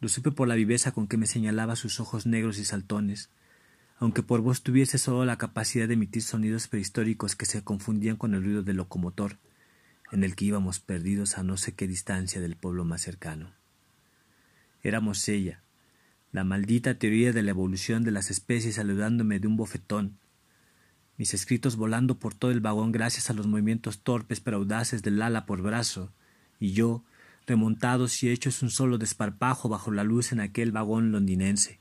Lo 0.00 0.08
supe 0.08 0.30
por 0.30 0.48
la 0.48 0.54
viveza 0.54 0.92
con 0.92 1.08
que 1.08 1.16
me 1.16 1.26
señalaba 1.26 1.76
sus 1.76 2.00
ojos 2.00 2.26
negros 2.26 2.58
y 2.58 2.64
saltones, 2.64 3.30
aunque 3.98 4.22
por 4.22 4.40
voz 4.40 4.62
tuviese 4.62 4.98
solo 4.98 5.24
la 5.24 5.38
capacidad 5.38 5.88
de 5.88 5.94
emitir 5.94 6.22
sonidos 6.22 6.68
prehistóricos 6.68 7.34
que 7.34 7.46
se 7.46 7.64
confundían 7.64 8.16
con 8.16 8.34
el 8.34 8.44
ruido 8.44 8.62
del 8.62 8.76
locomotor, 8.76 9.38
en 10.12 10.24
el 10.24 10.36
que 10.36 10.46
íbamos 10.46 10.78
perdidos 10.78 11.36
a 11.36 11.42
no 11.42 11.56
sé 11.56 11.74
qué 11.74 11.88
distancia 11.88 12.40
del 12.40 12.56
pueblo 12.56 12.84
más 12.84 13.02
cercano. 13.02 13.52
Éramos 14.82 15.28
ella, 15.28 15.62
la 16.30 16.44
maldita 16.44 16.94
teoría 16.94 17.32
de 17.32 17.42
la 17.42 17.50
evolución 17.50 18.04
de 18.04 18.12
las 18.12 18.30
especies 18.30 18.76
saludándome 18.76 19.40
de 19.40 19.48
un 19.48 19.56
bofetón, 19.56 20.18
mis 21.16 21.34
escritos 21.34 21.74
volando 21.74 22.20
por 22.20 22.34
todo 22.34 22.52
el 22.52 22.60
vagón 22.60 22.92
gracias 22.92 23.28
a 23.28 23.32
los 23.32 23.48
movimientos 23.48 24.02
torpes 24.02 24.38
pero 24.38 24.58
audaces 24.58 25.02
del 25.02 25.20
ala 25.20 25.46
por 25.46 25.62
brazo, 25.62 26.12
y 26.60 26.72
yo, 26.72 27.02
remontados 27.48 28.22
y 28.22 28.30
hechos 28.30 28.62
un 28.62 28.70
solo 28.70 28.98
desparpajo 28.98 29.68
bajo 29.68 29.90
la 29.90 30.04
luz 30.04 30.30
en 30.30 30.38
aquel 30.38 30.70
vagón 30.70 31.10
londinense 31.10 31.80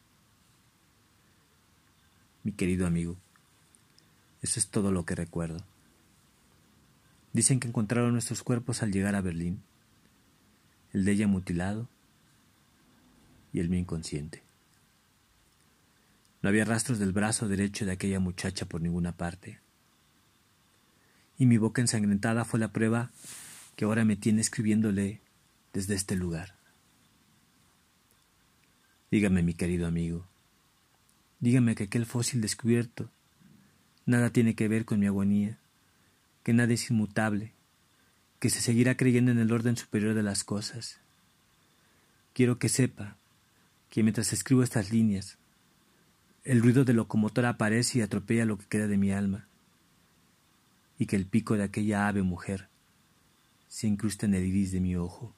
mi 2.47 2.53
querido 2.53 2.87
amigo. 2.87 3.17
Eso 4.41 4.57
es 4.57 4.69
todo 4.69 4.93
lo 4.93 5.05
que 5.05 5.15
recuerdo. 5.15 5.65
Dicen 7.33 7.59
que 7.59 7.67
encontraron 7.67 8.13
nuestros 8.13 8.41
cuerpos 8.41 8.81
al 8.81 8.93
llegar 8.93 9.15
a 9.15 9.21
Berlín, 9.21 9.61
el 10.93 11.03
de 11.03 11.11
ella 11.11 11.27
mutilado 11.27 11.89
y 13.51 13.59
el 13.59 13.67
mío 13.67 13.81
inconsciente. 13.81 14.43
No 16.41 16.47
había 16.47 16.63
rastros 16.63 16.99
del 16.99 17.11
brazo 17.11 17.49
derecho 17.49 17.85
de 17.85 17.91
aquella 17.91 18.21
muchacha 18.21 18.65
por 18.65 18.79
ninguna 18.79 19.11
parte. 19.11 19.59
Y 21.37 21.47
mi 21.47 21.57
boca 21.57 21.81
ensangrentada 21.81 22.45
fue 22.45 22.61
la 22.61 22.71
prueba 22.71 23.11
que 23.75 23.83
ahora 23.83 24.05
me 24.05 24.15
tiene 24.15 24.39
escribiéndole 24.39 25.19
desde 25.77 25.93
este 25.93 26.15
lugar. 26.15 26.55
Dígame, 29.11 29.43
mi 29.43 29.53
querido 29.53 29.85
amigo, 29.85 30.25
Dígame 31.39 31.75
que 31.75 31.83
aquel 31.83 32.07
fósil 32.07 32.41
descubierto 32.41 33.11
nada 34.07 34.31
tiene 34.31 34.55
que 34.55 34.67
ver 34.67 34.85
con 34.85 34.99
mi 34.99 35.05
agonía, 35.05 35.59
que 36.41 36.51
nada 36.51 36.73
es 36.73 36.89
inmutable, 36.89 37.53
que 38.39 38.49
se 38.49 38.59
seguirá 38.59 38.97
creyendo 38.97 39.29
en 39.29 39.37
el 39.37 39.51
orden 39.51 39.77
superior 39.77 40.15
de 40.15 40.23
las 40.23 40.43
cosas. 40.43 40.97
Quiero 42.33 42.57
que 42.57 42.69
sepa 42.69 43.15
que 43.91 44.01
mientras 44.01 44.33
escribo 44.33 44.63
estas 44.63 44.91
líneas, 44.91 45.37
el 46.43 46.63
ruido 46.63 46.85
del 46.85 46.95
locomotor 46.95 47.45
aparece 47.45 47.99
y 47.99 48.01
atropella 48.01 48.45
lo 48.45 48.57
que 48.57 48.65
queda 48.65 48.87
de 48.87 48.97
mi 48.97 49.11
alma, 49.11 49.45
y 50.97 51.05
que 51.05 51.17
el 51.17 51.27
pico 51.27 51.55
de 51.55 51.65
aquella 51.65 52.07
ave 52.07 52.23
mujer 52.23 52.67
se 53.67 53.85
incrusta 53.85 54.25
en 54.25 54.33
el 54.33 54.43
iris 54.43 54.71
de 54.71 54.79
mi 54.79 54.95
ojo, 54.95 55.36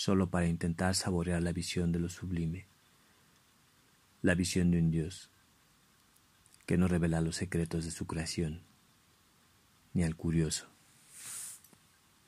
solo 0.00 0.30
para 0.30 0.46
intentar 0.46 0.94
saborear 0.94 1.42
la 1.42 1.52
visión 1.52 1.92
de 1.92 1.98
lo 1.98 2.08
sublime 2.08 2.66
la 4.22 4.34
visión 4.34 4.70
de 4.70 4.78
un 4.78 4.90
Dios 4.90 5.28
que 6.64 6.78
no 6.78 6.88
revela 6.88 7.20
los 7.20 7.36
secretos 7.36 7.84
de 7.84 7.90
su 7.90 8.06
creación, 8.06 8.62
ni 9.92 10.04
al 10.04 10.16
curioso, 10.16 10.68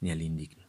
ni 0.00 0.10
al 0.10 0.20
indigno. 0.20 0.66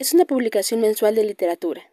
Es 0.00 0.14
una 0.14 0.24
publicación 0.24 0.80
mensual 0.80 1.14
de 1.14 1.24
literatura. 1.24 1.92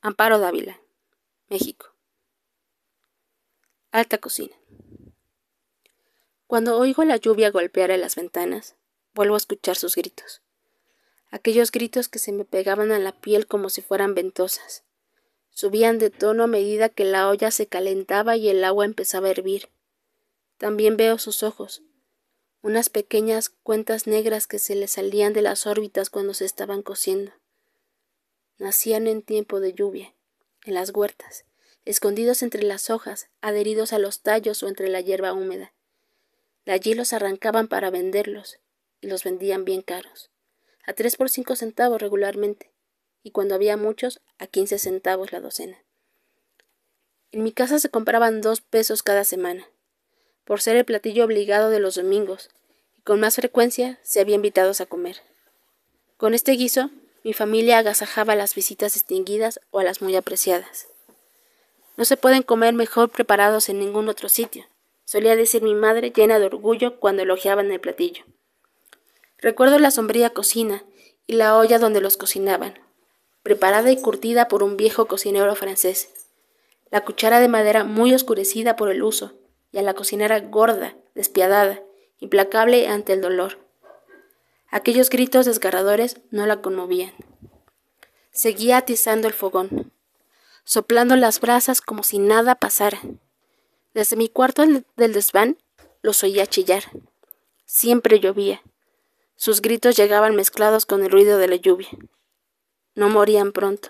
Amparo 0.00 0.38
Dávila, 0.38 0.80
México. 1.50 1.94
Alta 3.92 4.16
cocina. 4.16 4.56
Cuando 6.46 6.78
oigo 6.78 7.04
la 7.04 7.18
lluvia 7.18 7.50
golpear 7.50 7.90
en 7.90 8.00
las 8.00 8.16
ventanas, 8.16 8.74
vuelvo 9.12 9.34
a 9.34 9.36
escuchar 9.36 9.76
sus 9.76 9.96
gritos. 9.96 10.40
Aquellos 11.30 11.70
gritos 11.70 12.08
que 12.08 12.18
se 12.18 12.32
me 12.32 12.44
pegaban 12.44 12.90
a 12.90 12.98
la 12.98 13.12
piel 13.12 13.46
como 13.46 13.70
si 13.70 13.82
fueran 13.82 14.14
ventosas. 14.14 14.82
Subían 15.50 15.98
de 15.98 16.10
tono 16.10 16.44
a 16.44 16.48
medida 16.48 16.88
que 16.88 17.04
la 17.04 17.28
olla 17.28 17.50
se 17.50 17.66
calentaba 17.66 18.36
y 18.36 18.48
el 18.48 18.64
agua 18.64 18.84
empezaba 18.84 19.28
a 19.28 19.30
hervir. 19.30 19.68
También 20.58 20.96
veo 20.96 21.18
sus 21.18 21.42
ojos, 21.42 21.82
unas 22.62 22.90
pequeñas 22.90 23.48
cuentas 23.48 24.06
negras 24.06 24.46
que 24.46 24.58
se 24.58 24.74
le 24.74 24.88
salían 24.88 25.32
de 25.32 25.42
las 25.42 25.66
órbitas 25.66 26.10
cuando 26.10 26.34
se 26.34 26.44
estaban 26.44 26.82
cociendo. 26.82 27.32
nacían 28.58 29.06
en 29.06 29.22
tiempo 29.22 29.58
de 29.58 29.72
lluvia, 29.72 30.14
en 30.64 30.74
las 30.74 30.90
huertas, 30.90 31.46
escondidos 31.86 32.42
entre 32.42 32.62
las 32.62 32.90
hojas, 32.90 33.30
adheridos 33.40 33.94
a 33.94 33.98
los 33.98 34.20
tallos 34.20 34.62
o 34.62 34.68
entre 34.68 34.88
la 34.90 35.00
hierba 35.00 35.32
húmeda. 35.32 35.72
De 36.66 36.72
allí 36.72 36.92
los 36.92 37.14
arrancaban 37.14 37.68
para 37.68 37.88
venderlos, 37.88 38.58
y 39.00 39.06
los 39.06 39.24
vendían 39.24 39.64
bien 39.64 39.80
caros, 39.80 40.30
a 40.90 40.92
tres 40.92 41.16
por 41.16 41.30
cinco 41.30 41.54
centavos 41.54 42.02
regularmente, 42.02 42.72
y 43.22 43.30
cuando 43.30 43.54
había 43.54 43.76
muchos, 43.76 44.20
a 44.38 44.48
quince 44.48 44.76
centavos 44.78 45.30
la 45.30 45.40
docena. 45.40 45.78
En 47.30 47.44
mi 47.44 47.52
casa 47.52 47.78
se 47.78 47.90
compraban 47.90 48.40
dos 48.40 48.60
pesos 48.60 49.04
cada 49.04 49.22
semana, 49.22 49.68
por 50.44 50.60
ser 50.60 50.76
el 50.76 50.84
platillo 50.84 51.24
obligado 51.24 51.70
de 51.70 51.78
los 51.78 51.94
domingos, 51.94 52.50
y 52.98 53.02
con 53.02 53.20
más 53.20 53.36
frecuencia 53.36 54.00
se 54.02 54.18
había 54.18 54.34
invitados 54.34 54.80
a 54.80 54.86
comer. 54.86 55.18
Con 56.16 56.34
este 56.34 56.52
guiso, 56.52 56.90
mi 57.22 57.34
familia 57.34 57.78
agasajaba 57.78 58.34
las 58.34 58.56
visitas 58.56 58.94
distinguidas 58.94 59.60
o 59.70 59.78
a 59.78 59.84
las 59.84 60.02
muy 60.02 60.16
apreciadas. 60.16 60.88
No 61.96 62.04
se 62.04 62.16
pueden 62.16 62.42
comer 62.42 62.74
mejor 62.74 63.10
preparados 63.10 63.68
en 63.68 63.78
ningún 63.78 64.08
otro 64.08 64.28
sitio, 64.28 64.66
solía 65.04 65.36
decir 65.36 65.62
mi 65.62 65.74
madre 65.74 66.10
llena 66.10 66.40
de 66.40 66.46
orgullo 66.46 66.98
cuando 66.98 67.22
elogiaban 67.22 67.70
el 67.70 67.78
platillo. 67.78 68.24
Recuerdo 69.40 69.78
la 69.78 69.90
sombría 69.90 70.30
cocina 70.30 70.84
y 71.26 71.34
la 71.34 71.56
olla 71.56 71.78
donde 71.78 72.00
los 72.00 72.16
cocinaban, 72.16 72.78
preparada 73.42 73.90
y 73.90 74.00
curtida 74.00 74.48
por 74.48 74.62
un 74.62 74.76
viejo 74.76 75.06
cocinero 75.06 75.54
francés, 75.54 76.10
la 76.90 77.02
cuchara 77.02 77.40
de 77.40 77.48
madera 77.48 77.84
muy 77.84 78.12
oscurecida 78.12 78.76
por 78.76 78.90
el 78.90 79.02
uso, 79.02 79.32
y 79.72 79.78
a 79.78 79.82
la 79.82 79.94
cocinera 79.94 80.40
gorda, 80.40 80.96
despiadada, 81.14 81.80
implacable 82.18 82.88
ante 82.88 83.12
el 83.12 83.20
dolor. 83.20 83.58
Aquellos 84.70 85.08
gritos 85.08 85.46
desgarradores 85.46 86.20
no 86.30 86.46
la 86.46 86.60
conmovían. 86.60 87.12
Seguía 88.32 88.76
atizando 88.76 89.26
el 89.26 89.34
fogón, 89.34 89.92
soplando 90.64 91.16
las 91.16 91.40
brasas 91.40 91.80
como 91.80 92.02
si 92.02 92.18
nada 92.18 92.56
pasara. 92.56 93.00
Desde 93.94 94.16
mi 94.16 94.28
cuarto 94.28 94.64
del 94.96 95.12
desván 95.12 95.56
los 96.02 96.22
oía 96.22 96.46
chillar. 96.46 96.84
Siempre 97.64 98.20
llovía. 98.20 98.62
Sus 99.40 99.62
gritos 99.62 99.96
llegaban 99.96 100.36
mezclados 100.36 100.84
con 100.84 101.02
el 101.02 101.10
ruido 101.10 101.38
de 101.38 101.48
la 101.48 101.56
lluvia. 101.56 101.88
No 102.94 103.08
morían 103.08 103.52
pronto. 103.52 103.88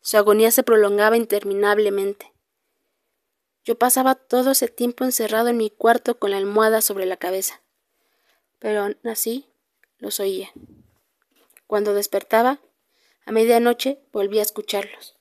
Su 0.00 0.16
agonía 0.16 0.50
se 0.50 0.62
prolongaba 0.62 1.18
interminablemente. 1.18 2.32
Yo 3.62 3.76
pasaba 3.76 4.14
todo 4.14 4.52
ese 4.52 4.68
tiempo 4.68 5.04
encerrado 5.04 5.48
en 5.48 5.58
mi 5.58 5.68
cuarto 5.68 6.18
con 6.18 6.30
la 6.30 6.38
almohada 6.38 6.80
sobre 6.80 7.04
la 7.04 7.18
cabeza. 7.18 7.60
Pero 8.58 8.80
aún 8.80 8.96
así 9.04 9.50
los 9.98 10.18
oía. 10.18 10.50
Cuando 11.66 11.92
despertaba, 11.92 12.58
a 13.26 13.32
medianoche 13.32 14.00
volví 14.14 14.38
a 14.38 14.42
escucharlos. 14.42 15.14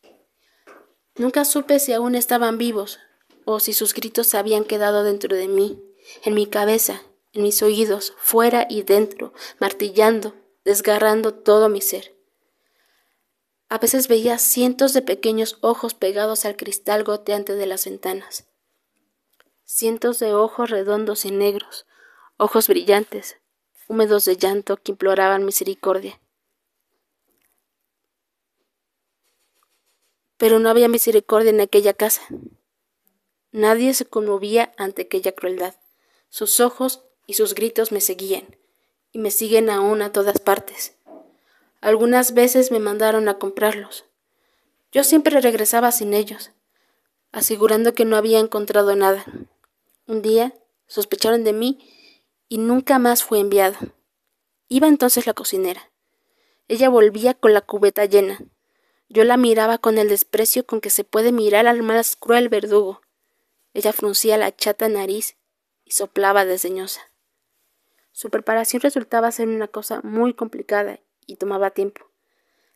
Nunca 1.18 1.44
supe 1.44 1.80
si 1.80 1.92
aún 1.92 2.16
estaban 2.16 2.58
vivos 2.58 2.98
o 3.44 3.60
si 3.60 3.74
sus 3.74 3.94
gritos 3.94 4.34
habían 4.36 4.64
quedado 4.64 5.04
dentro 5.04 5.36
de 5.36 5.50
mí, 5.50 5.84
en 6.24 6.34
mi 6.34 6.48
cabeza, 6.48 7.04
en 7.34 7.44
mis 7.44 7.62
oídos, 7.62 8.14
fuera 8.18 8.66
y 8.70 8.84
dentro, 8.84 9.34
martillando, 9.60 10.36
desgarrando 10.64 11.34
todo 11.34 11.70
mi 11.70 11.82
ser. 11.82 12.16
A 13.70 13.78
veces 13.78 14.08
veía 14.08 14.40
cientos 14.40 14.94
de 14.94 15.04
pequeños 15.04 15.58
ojos 15.62 15.94
pegados 15.94 16.46
al 16.46 16.56
cristal 16.56 17.04
goteante 17.04 17.54
de 17.54 17.68
las 17.68 17.86
ventanas. 17.86 18.48
Cientos 19.64 20.18
de 20.18 20.34
ojos 20.34 20.72
redondos 20.72 21.26
y 21.26 21.32
negros, 21.32 21.86
ojos 22.38 22.68
brillantes, 22.68 23.38
húmedos 23.88 24.26
de 24.26 24.38
llanto 24.38 24.78
que 24.78 24.94
imploraban 24.94 25.46
misericordia. 25.46 26.20
Pero 30.38 30.58
no 30.58 30.70
había 30.70 30.88
misericordia 30.88 31.52
en 31.52 31.62
aquella 31.62 31.94
casa. 31.94 32.22
Nadie 33.52 33.94
se 33.94 34.06
conmovía 34.06 34.74
ante 34.78 35.04
aquella 35.04 35.34
crueldad. 35.34 35.76
Sus 36.30 36.60
ojos 36.60 37.09
y 37.30 37.34
sus 37.34 37.54
gritos 37.54 37.92
me 37.92 38.02
seguían, 38.02 38.58
y 39.12 39.20
me 39.20 39.30
siguen 39.30 39.70
aún 39.70 40.02
a 40.02 40.12
todas 40.12 40.40
partes. 40.40 40.96
Algunas 41.80 42.34
veces 42.34 42.72
me 42.72 42.80
mandaron 42.80 43.30
a 43.30 43.38
comprarlos. 43.38 44.06
Yo 44.92 45.04
siempre 45.04 45.40
regresaba 45.40 45.92
sin 45.92 46.16
ellos, 46.16 46.50
asegurando 47.32 47.94
que 47.94 48.04
no 48.04 48.18
había 48.18 48.40
encontrado 48.40 48.96
nada. 48.96 49.26
Un 50.08 50.24
día 50.24 50.56
sospecharon 50.88 51.44
de 51.44 51.54
mí 51.54 51.88
y 52.48 52.58
nunca 52.58 52.98
más 52.98 53.24
fue 53.24 53.40
enviado. 53.40 53.78
Iba 54.68 54.88
entonces 54.88 55.28
la 55.28 55.36
cocinera. 55.36 55.92
Ella 56.68 56.90
volvía 56.90 57.36
con 57.36 57.54
la 57.54 57.62
cubeta 57.62 58.06
llena. 58.06 58.40
Yo 59.08 59.24
la 59.24 59.38
miraba 59.38 59.78
con 59.78 60.00
el 60.00 60.10
desprecio 60.10 60.66
con 60.66 60.82
que 60.82 60.90
se 60.90 61.04
puede 61.04 61.32
mirar 61.32 61.68
al 61.68 61.84
más 61.84 62.16
cruel 62.16 62.50
verdugo. 62.50 63.02
Ella 63.76 63.94
fruncía 63.94 64.36
la 64.36 64.56
chata 64.56 64.90
nariz 64.90 65.38
y 65.86 65.92
soplaba 65.92 66.44
desdeñosa. 66.44 67.09
Su 68.20 68.30
preparación 68.30 68.82
resultaba 68.82 69.32
ser 69.32 69.48
una 69.48 69.70
cosa 69.70 70.02
muy 70.04 70.34
complicada 70.34 71.00
y 71.26 71.38
tomaba 71.38 71.72
tiempo. 71.72 72.12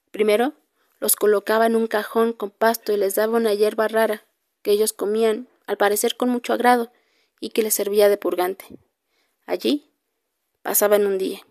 Primero, 0.09 0.53
los 1.01 1.17
colocaba 1.17 1.65
en 1.65 1.75
un 1.75 1.87
cajón 1.87 2.31
con 2.31 2.49
pasto 2.49 2.93
y 2.93 2.95
les 2.95 3.15
daba 3.15 3.35
una 3.35 3.53
hierba 3.53 3.89
rara, 3.89 4.23
que 4.61 4.71
ellos 4.71 4.93
comían, 4.93 5.49
al 5.67 5.75
parecer 5.75 6.15
con 6.15 6.29
mucho 6.29 6.53
agrado, 6.53 6.93
y 7.41 7.49
que 7.49 7.61
les 7.61 7.73
servía 7.73 8.07
de 8.07 8.15
purgante. 8.15 8.63
Allí 9.45 9.91
pasaban 10.61 11.05
un 11.05 11.17
día. 11.17 11.41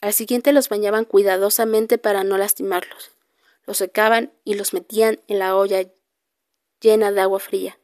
Al 0.00 0.12
siguiente 0.12 0.52
los 0.52 0.68
bañaban 0.68 1.04
cuidadosamente 1.04 1.98
para 1.98 2.22
no 2.22 2.38
lastimarlos. 2.38 3.10
Los 3.66 3.78
secaban 3.78 4.32
y 4.44 4.54
los 4.54 4.72
metían 4.72 5.18
en 5.26 5.40
la 5.40 5.56
olla 5.56 5.90
llena 6.80 7.10
de 7.10 7.22
agua 7.22 7.40
fría. 7.40 7.76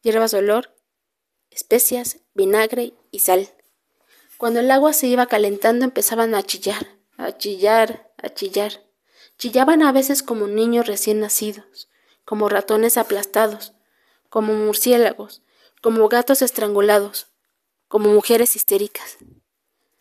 Hierbas 0.00 0.30
de 0.30 0.38
olor, 0.38 0.74
especias, 1.50 2.20
vinagre 2.32 2.94
y 3.10 3.18
sal. 3.18 3.50
Cuando 4.38 4.60
el 4.60 4.70
agua 4.70 4.92
se 4.92 5.06
iba 5.06 5.26
calentando 5.26 5.84
empezaban 5.84 6.34
a 6.34 6.42
chillar, 6.42 6.86
a 7.16 7.36
chillar, 7.36 8.12
a 8.18 8.28
chillar. 8.28 8.84
Chillaban 9.38 9.82
a 9.82 9.92
veces 9.92 10.22
como 10.22 10.46
niños 10.46 10.86
recién 10.86 11.20
nacidos, 11.20 11.88
como 12.24 12.48
ratones 12.48 12.96
aplastados, 12.96 13.72
como 14.28 14.52
murciélagos, 14.54 15.42
como 15.82 16.08
gatos 16.08 16.42
estrangulados, 16.42 17.28
como 17.88 18.10
mujeres 18.10 18.56
histéricas. 18.56 19.18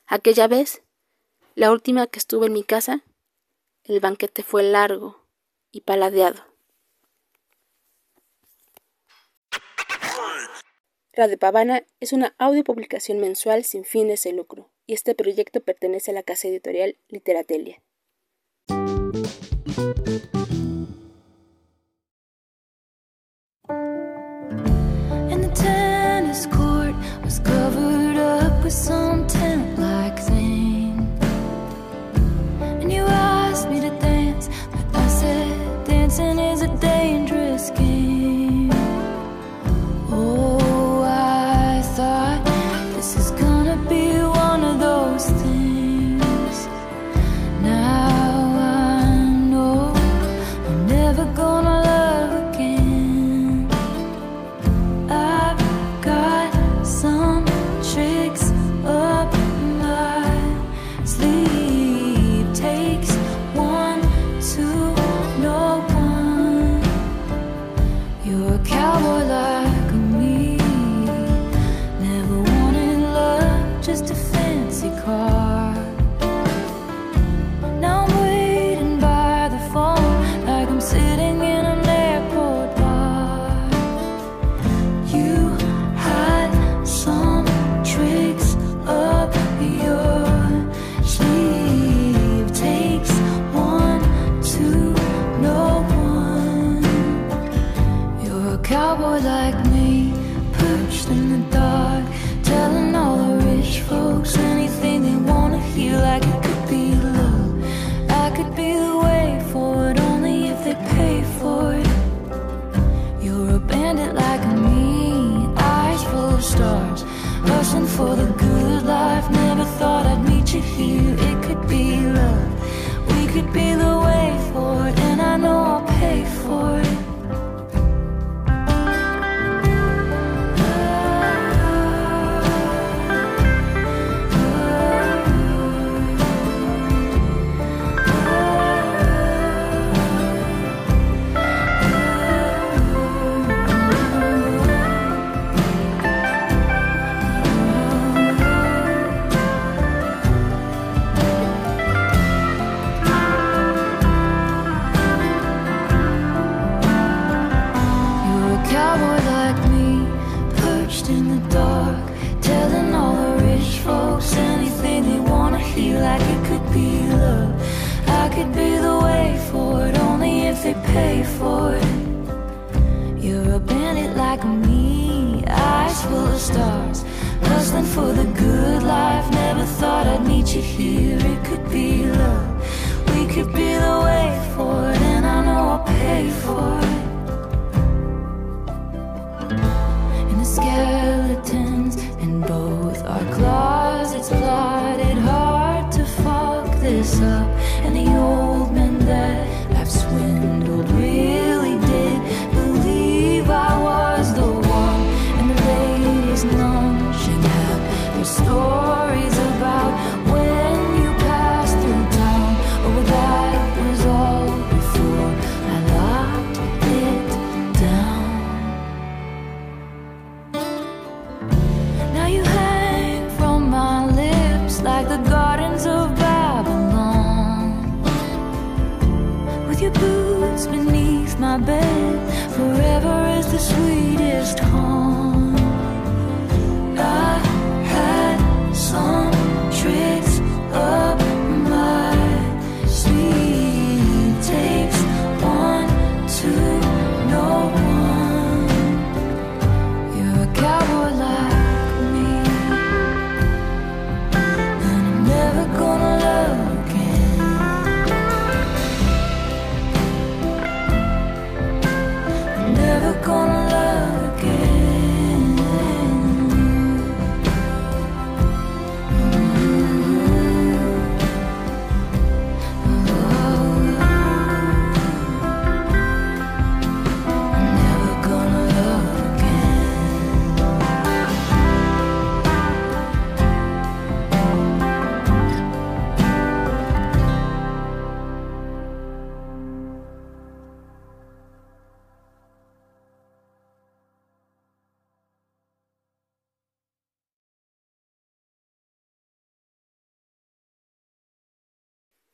Aquella 0.07 0.47
vez, 0.47 0.81
la 1.53 1.71
última 1.71 2.07
que 2.07 2.19
estuve 2.19 2.47
en 2.47 2.53
mi 2.53 2.63
casa, 2.63 3.03
el 3.83 3.99
banquete 3.99 4.43
fue 4.43 4.63
largo 4.63 5.27
y 5.71 5.81
paladeado. 5.81 6.54
Radio 11.17 11.37
Pavana 11.37 11.85
es 12.01 12.11
una 12.11 12.35
audiopublicación 12.39 13.21
mensual 13.21 13.63
sin 13.63 13.85
fines 13.85 14.23
de 14.23 14.33
lucro 14.33 14.69
y 14.85 14.93
este 14.93 15.15
proyecto 15.15 15.61
pertenece 15.61 16.11
a 16.11 16.13
la 16.13 16.23
casa 16.23 16.49
editorial 16.49 16.97
Literatelia. 17.07 17.81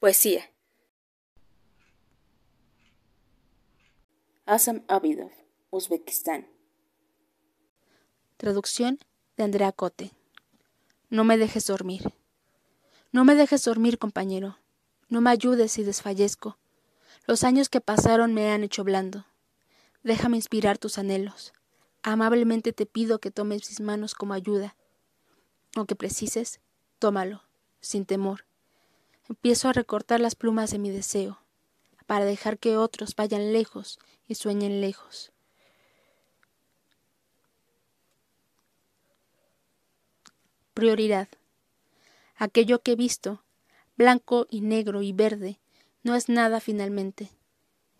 Poesía. 0.01 0.51
Asam 4.47 4.83
Abidov, 4.87 5.29
Uzbekistán. 5.69 6.47
Traducción 8.37 8.97
de 9.37 9.43
Andrea 9.43 9.71
Cote. 9.71 10.11
No 11.11 11.23
me 11.23 11.37
dejes 11.37 11.67
dormir. 11.67 12.11
No 13.11 13.25
me 13.25 13.35
dejes 13.35 13.63
dormir, 13.63 13.99
compañero. 13.99 14.57
No 15.07 15.21
me 15.21 15.29
ayudes 15.29 15.73
si 15.73 15.83
desfallezco. 15.83 16.57
Los 17.27 17.43
años 17.43 17.69
que 17.69 17.79
pasaron 17.79 18.33
me 18.33 18.51
han 18.51 18.63
hecho 18.63 18.83
blando. 18.83 19.27
Déjame 20.01 20.35
inspirar 20.35 20.79
tus 20.79 20.97
anhelos. 20.97 21.53
Amablemente 22.01 22.73
te 22.73 22.87
pido 22.87 23.19
que 23.19 23.29
tomes 23.29 23.69
mis 23.69 23.79
manos 23.81 24.15
como 24.15 24.33
ayuda. 24.33 24.75
Aunque 25.75 25.95
precises, 25.95 26.59
tómalo, 26.97 27.43
sin 27.81 28.07
temor. 28.07 28.45
Empiezo 29.31 29.69
a 29.69 29.73
recortar 29.73 30.19
las 30.19 30.35
plumas 30.35 30.71
de 30.71 30.77
mi 30.77 30.89
deseo, 30.89 31.39
para 32.05 32.25
dejar 32.25 32.57
que 32.57 32.75
otros 32.75 33.15
vayan 33.15 33.53
lejos 33.53 33.97
y 34.27 34.35
sueñen 34.35 34.81
lejos. 34.81 35.31
Prioridad. 40.73 41.29
Aquello 42.35 42.81
que 42.81 42.91
he 42.91 42.95
visto, 42.97 43.41
blanco 43.95 44.47
y 44.49 44.59
negro 44.59 45.01
y 45.01 45.13
verde, 45.13 45.59
no 46.03 46.15
es 46.15 46.27
nada 46.27 46.59
finalmente. 46.59 47.29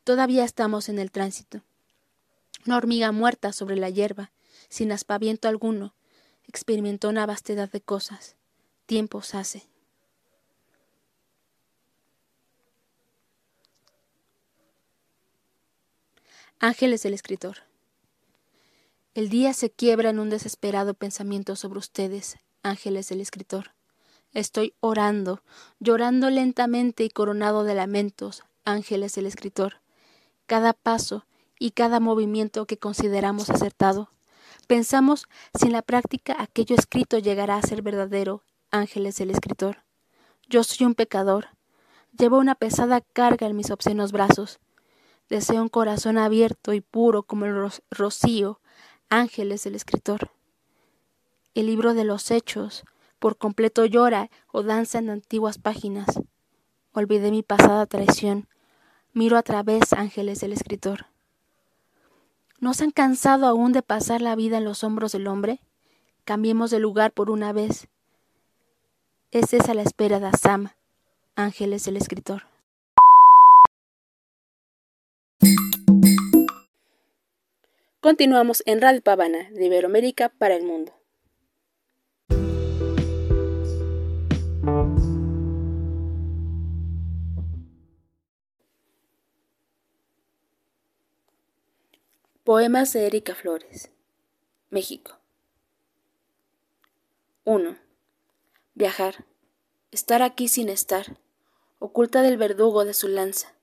Todavía 0.03 0.43
estamos 0.43 0.89
en 0.89 0.99
el 0.99 1.11
tránsito. 1.11 1.61
Una 2.65 2.75
hormiga 2.75 3.13
muerta 3.13 3.53
sobre 3.53 3.77
la 3.77 3.89
hierba, 3.89 4.33
sin 4.67 4.91
aspaviento 4.91 5.47
alguno, 5.47 5.95
experimentó 6.45 7.07
una 7.07 7.25
vastedad 7.25 7.71
de 7.71 7.79
cosas. 7.79 8.35
Tiempos 8.85 9.33
hace. 9.33 9.70
Ángeles 16.63 17.01
del 17.01 17.15
escritor. 17.15 17.57
El 19.15 19.29
día 19.29 19.51
se 19.51 19.71
quiebra 19.71 20.11
en 20.11 20.19
un 20.19 20.29
desesperado 20.29 20.93
pensamiento 20.93 21.55
sobre 21.55 21.79
ustedes, 21.79 22.37
ángeles 22.61 23.09
del 23.09 23.19
escritor. 23.19 23.71
Estoy 24.31 24.75
orando, 24.79 25.41
llorando 25.79 26.29
lentamente 26.29 27.03
y 27.03 27.09
coronado 27.09 27.63
de 27.63 27.73
lamentos, 27.73 28.43
ángeles 28.63 29.15
del 29.15 29.25
escritor. 29.25 29.81
Cada 30.45 30.73
paso 30.73 31.25
y 31.57 31.71
cada 31.71 31.99
movimiento 31.99 32.67
que 32.67 32.77
consideramos 32.77 33.49
acertado, 33.49 34.11
pensamos 34.67 35.25
si 35.59 35.65
en 35.65 35.73
la 35.73 35.81
práctica 35.81 36.35
aquello 36.37 36.75
escrito 36.75 37.17
llegará 37.17 37.55
a 37.55 37.63
ser 37.63 37.81
verdadero, 37.81 38.43
ángeles 38.69 39.15
del 39.15 39.31
escritor. 39.31 39.77
Yo 40.47 40.63
soy 40.63 40.85
un 40.85 40.93
pecador, 40.93 41.47
llevo 42.15 42.37
una 42.37 42.53
pesada 42.53 43.01
carga 43.01 43.47
en 43.47 43.55
mis 43.55 43.71
obscenos 43.71 44.11
brazos. 44.11 44.59
Deseo 45.31 45.61
un 45.61 45.69
corazón 45.69 46.17
abierto 46.17 46.73
y 46.73 46.81
puro 46.81 47.23
como 47.23 47.45
el 47.45 47.71
rocío, 47.89 48.59
ángeles 49.09 49.63
del 49.63 49.75
escritor. 49.75 50.29
El 51.53 51.67
libro 51.67 51.93
de 51.93 52.03
los 52.03 52.31
hechos 52.31 52.83
por 53.17 53.37
completo 53.37 53.85
llora 53.85 54.29
o 54.51 54.61
danza 54.61 54.99
en 54.99 55.09
antiguas 55.09 55.57
páginas. 55.57 56.19
Olvidé 56.91 57.31
mi 57.31 57.43
pasada 57.43 57.85
traición. 57.85 58.49
Miro 59.13 59.37
a 59.37 59.41
través 59.41 59.93
ángeles 59.93 60.41
del 60.41 60.51
escritor. 60.51 61.05
¿No 62.59 62.73
se 62.73 62.83
han 62.83 62.91
cansado 62.91 63.47
aún 63.47 63.71
de 63.71 63.83
pasar 63.83 64.21
la 64.21 64.35
vida 64.35 64.57
en 64.57 64.65
los 64.65 64.83
hombros 64.83 65.13
del 65.13 65.27
hombre? 65.27 65.61
Cambiemos 66.25 66.71
de 66.71 66.79
lugar 66.79 67.13
por 67.13 67.29
una 67.29 67.53
vez. 67.53 67.87
Es 69.31 69.53
esa 69.53 69.73
la 69.75 69.83
espera 69.83 70.19
de 70.19 70.27
Asama, 70.27 70.75
ángeles 71.37 71.85
del 71.85 71.95
escritor. 71.95 72.50
Continuamos 78.01 78.63
en 78.65 78.81
Radio 78.81 78.99
Pavana, 79.03 79.47
de 79.51 79.63
Iberoamérica 79.63 80.29
para 80.29 80.55
el 80.55 80.63
mundo. 80.63 80.91
Poemas 92.43 92.91
de 92.93 93.05
Erika 93.05 93.35
Flores, 93.35 93.91
México. 94.71 95.19
1. 97.43 97.77
Viajar. 98.73 99.25
Estar 99.91 100.23
aquí 100.23 100.47
sin 100.47 100.69
estar, 100.69 101.19
oculta 101.77 102.23
del 102.23 102.37
verdugo 102.37 102.83
de 102.83 102.95
su 102.95 103.07
lanza. 103.07 103.53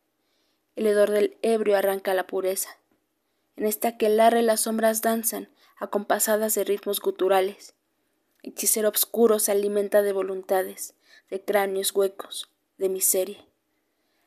El 0.77 0.87
hedor 0.87 1.11
del 1.11 1.37
ebrio 1.43 1.77
arranca 1.77 2.15
la 2.15 2.29
pureza. 2.29 2.79
En 3.59 3.67
esta 3.67 3.89
aquelarre 3.89 4.43
las 4.43 4.61
sombras 4.61 5.03
danzan, 5.03 5.49
acompasadas 5.79 6.55
de 6.55 6.63
ritmos 6.63 7.01
guturales. 7.01 7.75
Hechicero 8.45 8.89
obscuro 8.89 9.41
se 9.41 9.51
alimenta 9.51 10.03
de 10.03 10.13
voluntades, 10.13 10.95
de 11.29 11.43
cráneos 11.43 11.93
huecos, 11.93 12.53
de 12.77 12.89
miseria. 12.89 13.45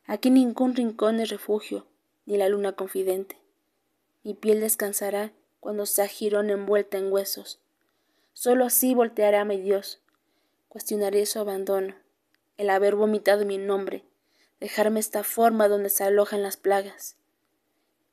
Aquí 0.06 0.30
ningún 0.32 0.76
rincón 0.76 1.22
es 1.22 1.30
refugio, 1.30 1.88
ni 2.26 2.36
la 2.36 2.50
luna 2.50 2.74
confidente. 2.74 3.38
Mi 4.24 4.34
piel 4.34 4.60
descansará 4.60 5.32
cuando 5.62 5.86
sea 5.86 6.10
jirón 6.10 6.50
envuelta 6.50 6.98
en 6.98 7.10
huesos. 7.10 7.62
Solo 8.34 8.66
así 8.66 8.94
volteará 8.94 9.46
mi 9.46 9.62
Dios. 9.62 10.02
Cuestionaré 10.68 11.26
su 11.26 11.40
abandono, 11.40 11.96
el 12.58 12.70
haber 12.70 12.96
vomitado 12.96 13.46
mi 13.46 13.58
nombre, 13.58 14.04
dejarme 14.60 15.00
esta 15.00 15.24
forma 15.24 15.70
donde 15.70 15.90
se 15.90 16.04
alojan 16.04 16.44
las 16.44 16.58
plagas 16.58 17.16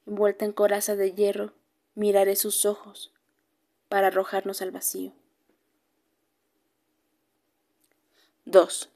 envuelta 0.09 0.44
en 0.44 0.53
coraza 0.53 0.97
de 0.97 1.12
hierro, 1.12 1.53
miraré 1.94 2.37
sus 2.37 2.64
ojos 2.64 3.12
para 3.88 4.09
arrojarnos 4.09 4.62
al 4.62 4.71
vacío. 4.71 5.12
2. 8.44 8.88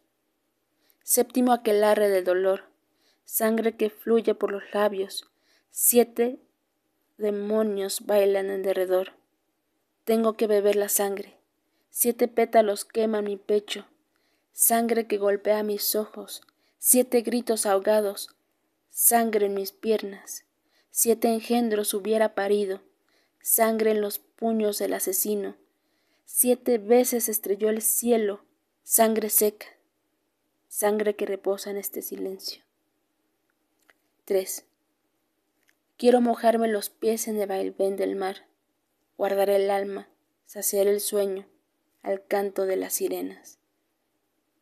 Séptimo 1.02 1.52
aquelarre 1.52 2.08
del 2.08 2.24
dolor, 2.24 2.64
sangre 3.24 3.76
que 3.76 3.90
fluye 3.90 4.34
por 4.34 4.50
los 4.50 4.62
labios, 4.72 5.28
siete 5.70 6.38
demonios 7.18 8.06
bailan 8.06 8.48
en 8.50 8.62
derredor. 8.62 9.12
Tengo 10.04 10.34
que 10.34 10.46
beber 10.46 10.76
la 10.76 10.88
sangre, 10.88 11.36
siete 11.90 12.28
pétalos 12.28 12.84
queman 12.84 13.24
mi 13.24 13.36
pecho, 13.36 13.86
sangre 14.52 15.06
que 15.06 15.18
golpea 15.18 15.62
mis 15.62 15.94
ojos, 15.94 16.42
siete 16.78 17.20
gritos 17.20 17.66
ahogados, 17.66 18.34
sangre 18.90 19.46
en 19.46 19.54
mis 19.54 19.72
piernas, 19.72 20.44
siete 20.94 21.28
engendros 21.28 21.94
hubiera 21.94 22.34
parido, 22.34 22.82
sangre 23.40 23.92
en 23.92 24.02
los 24.02 24.18
puños 24.18 24.78
del 24.78 24.92
asesino, 24.92 25.56
siete 26.26 26.76
veces 26.76 27.30
estrelló 27.30 27.70
el 27.70 27.80
cielo, 27.80 28.44
sangre 28.82 29.30
seca, 29.30 29.66
sangre 30.68 31.16
que 31.16 31.24
reposa 31.24 31.70
en 31.70 31.78
este 31.78 32.02
silencio. 32.02 32.62
3. 34.26 34.66
Quiero 35.96 36.20
mojarme 36.20 36.68
los 36.68 36.90
pies 36.90 37.26
en 37.26 37.40
el 37.40 37.48
vaivén 37.48 37.96
del 37.96 38.14
mar, 38.14 38.46
guardar 39.16 39.48
el 39.48 39.70
alma, 39.70 40.08
saciar 40.44 40.88
el 40.88 41.00
sueño 41.00 41.46
al 42.02 42.22
canto 42.26 42.66
de 42.66 42.76
las 42.76 42.92
sirenas. 42.92 43.58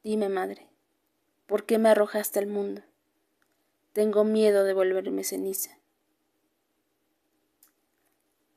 Dime, 0.04 0.28
madre, 0.28 0.68
¿por 1.46 1.66
qué 1.66 1.78
me 1.78 1.88
arrojaste 1.88 2.38
al 2.38 2.46
mundo? 2.46 2.82
Tengo 3.92 4.22
miedo 4.22 4.62
de 4.62 4.74
volverme 4.74 5.24
ceniza. 5.24 5.79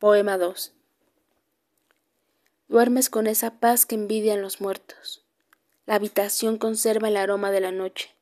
Poema 0.04 0.38
2. 0.38 0.74
Duermes 2.68 3.10
con 3.10 3.26
esa 3.26 3.52
paz 3.62 3.86
que 3.86 3.96
envidian 3.96 4.42
los 4.42 4.60
muertos. 4.60 5.24
La 5.86 5.96
habitación 5.96 6.58
conserva 6.58 7.08
el 7.08 7.16
aroma 7.16 7.52
de 7.52 7.62
la 7.62 7.72
noche. 7.72 8.14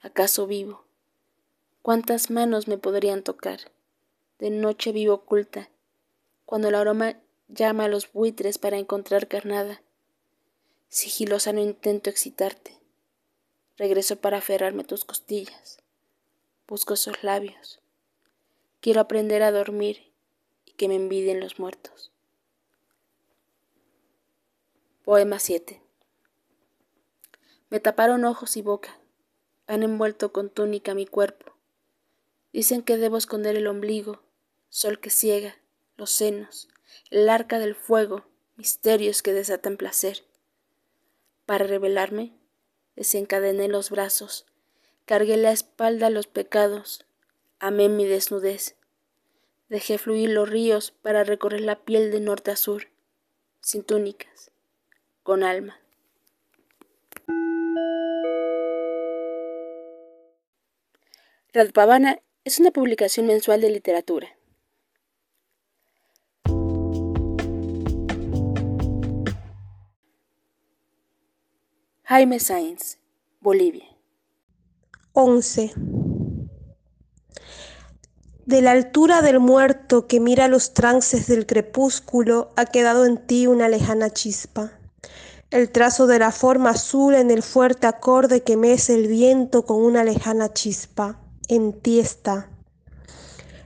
¿Acaso 0.00 0.48
vivo? 0.48 0.82
¿Cuántas 1.82 2.28
manos 2.32 2.66
me 2.66 2.76
podrían 2.76 3.22
tocar? 3.22 3.60
De 4.40 4.50
noche 4.50 4.90
vivo 4.90 5.14
oculta, 5.14 5.68
cuando 6.44 6.70
el 6.70 6.74
aroma 6.74 7.14
llama 7.46 7.84
a 7.84 7.88
los 7.88 8.12
buitres 8.12 8.58
para 8.58 8.76
encontrar 8.76 9.28
carnada. 9.28 9.82
Sigilosa 10.88 11.52
no 11.52 11.60
intento 11.60 12.10
excitarte. 12.10 12.76
Regreso 13.76 14.16
para 14.16 14.38
aferrarme 14.38 14.82
tus 14.82 15.04
costillas. 15.04 15.78
Busco 16.66 16.94
esos 16.94 17.22
labios. 17.22 17.78
Quiero 18.80 19.00
aprender 19.00 19.44
a 19.44 19.52
dormir 19.52 20.09
que 20.80 20.88
me 20.88 20.94
envidien 20.94 21.40
los 21.40 21.58
muertos. 21.58 22.10
Poema 25.04 25.38
7. 25.38 25.78
Me 27.68 27.80
taparon 27.80 28.24
ojos 28.24 28.56
y 28.56 28.62
boca, 28.62 28.98
han 29.66 29.82
envuelto 29.82 30.32
con 30.32 30.48
túnica 30.48 30.94
mi 30.94 31.04
cuerpo. 31.04 31.52
Dicen 32.54 32.80
que 32.80 32.96
debo 32.96 33.18
esconder 33.18 33.56
el 33.56 33.66
ombligo, 33.66 34.22
sol 34.70 35.00
que 35.00 35.10
ciega, 35.10 35.58
los 35.98 36.12
senos, 36.12 36.70
el 37.10 37.28
arca 37.28 37.58
del 37.58 37.74
fuego, 37.74 38.24
misterios 38.56 39.20
que 39.20 39.34
desatan 39.34 39.76
placer. 39.76 40.24
Para 41.44 41.66
revelarme, 41.66 42.32
desencadené 42.96 43.68
los 43.68 43.90
brazos, 43.90 44.46
cargué 45.04 45.36
la 45.36 45.52
espalda 45.52 46.08
los 46.08 46.26
pecados, 46.26 47.04
amé 47.58 47.90
mi 47.90 48.06
desnudez 48.06 48.79
Dejé 49.70 49.98
fluir 49.98 50.30
los 50.30 50.50
ríos 50.50 50.90
para 50.90 51.22
recorrer 51.22 51.60
la 51.60 51.76
piel 51.76 52.10
de 52.10 52.18
norte 52.18 52.50
a 52.50 52.56
sur, 52.56 52.88
sin 53.60 53.84
túnicas, 53.84 54.50
con 55.22 55.44
alma. 55.44 55.78
Radpavana 61.52 62.20
es 62.44 62.58
una 62.58 62.72
publicación 62.72 63.28
mensual 63.28 63.60
de 63.60 63.70
literatura. 63.70 64.36
Jaime 72.02 72.40
Sáenz, 72.40 72.98
Bolivia. 73.40 73.86
11. 75.12 75.99
De 78.50 78.62
la 78.62 78.72
altura 78.72 79.22
del 79.22 79.38
muerto 79.38 80.08
que 80.08 80.18
mira 80.18 80.48
los 80.48 80.74
trances 80.74 81.28
del 81.28 81.46
crepúsculo 81.46 82.50
ha 82.56 82.66
quedado 82.66 83.04
en 83.04 83.16
ti 83.24 83.46
una 83.46 83.68
lejana 83.68 84.10
chispa. 84.10 84.72
El 85.52 85.70
trazo 85.70 86.08
de 86.08 86.18
la 86.18 86.32
forma 86.32 86.70
azul 86.70 87.14
en 87.14 87.30
el 87.30 87.44
fuerte 87.44 87.86
acorde 87.86 88.42
que 88.42 88.56
mece 88.56 88.96
el 88.96 89.06
viento 89.06 89.64
con 89.64 89.80
una 89.80 90.02
lejana 90.02 90.52
chispa. 90.52 91.20
En 91.46 91.80
ti 91.80 92.00
está. 92.00 92.50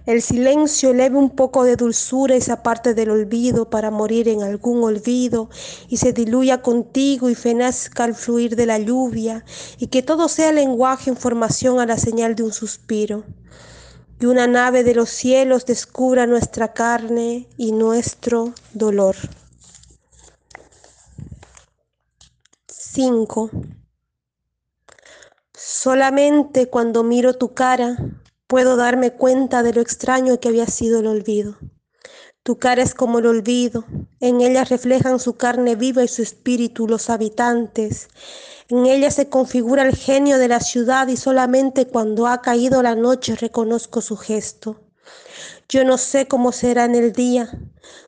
El 0.04 0.20
silencio 0.20 0.90
eleve 0.90 1.16
un 1.16 1.30
poco 1.30 1.64
de 1.64 1.76
dulzura 1.76 2.34
esa 2.34 2.62
parte 2.62 2.92
del 2.92 3.08
olvido 3.08 3.70
para 3.70 3.90
morir 3.90 4.28
en 4.28 4.42
algún 4.42 4.84
olvido 4.84 5.48
y 5.88 5.96
se 5.96 6.12
diluya 6.12 6.60
contigo 6.60 7.30
y 7.30 7.34
fenazca 7.34 8.04
al 8.04 8.14
fluir 8.14 8.54
de 8.54 8.66
la 8.66 8.78
lluvia 8.78 9.46
y 9.78 9.86
que 9.86 10.02
todo 10.02 10.28
sea 10.28 10.52
lenguaje 10.52 11.08
en 11.08 11.16
formación 11.16 11.80
a 11.80 11.86
la 11.86 11.96
señal 11.96 12.34
de 12.34 12.42
un 12.42 12.52
suspiro 12.52 13.24
y 14.20 14.26
una 14.26 14.46
nave 14.46 14.84
de 14.84 14.94
los 14.94 15.10
cielos 15.10 15.66
descubra 15.66 16.26
nuestra 16.26 16.72
carne 16.72 17.48
y 17.56 17.72
nuestro 17.72 18.54
dolor. 18.72 19.16
5. 22.68 23.50
Solamente 25.52 26.68
cuando 26.68 27.02
miro 27.02 27.34
tu 27.34 27.54
cara 27.54 27.96
puedo 28.46 28.76
darme 28.76 29.12
cuenta 29.12 29.62
de 29.62 29.72
lo 29.72 29.80
extraño 29.80 30.38
que 30.38 30.48
había 30.48 30.66
sido 30.66 31.00
el 31.00 31.08
olvido. 31.08 31.56
Tu 32.44 32.58
cara 32.58 32.82
es 32.82 32.92
como 32.92 33.20
el 33.20 33.26
olvido, 33.26 33.86
en 34.20 34.42
ella 34.42 34.64
reflejan 34.64 35.18
su 35.18 35.32
carne 35.32 35.76
viva 35.76 36.04
y 36.04 36.08
su 36.08 36.20
espíritu 36.20 36.86
los 36.86 37.08
habitantes. 37.08 38.08
En 38.68 38.84
ella 38.84 39.10
se 39.10 39.30
configura 39.30 39.82
el 39.82 39.96
genio 39.96 40.36
de 40.36 40.48
la 40.48 40.60
ciudad 40.60 41.08
y 41.08 41.16
solamente 41.16 41.86
cuando 41.86 42.26
ha 42.26 42.42
caído 42.42 42.82
la 42.82 42.96
noche 42.96 43.34
reconozco 43.34 44.02
su 44.02 44.18
gesto. 44.18 44.78
Yo 45.70 45.86
no 45.86 45.96
sé 45.96 46.28
cómo 46.28 46.52
será 46.52 46.84
en 46.84 46.96
el 46.96 47.12
día, 47.12 47.48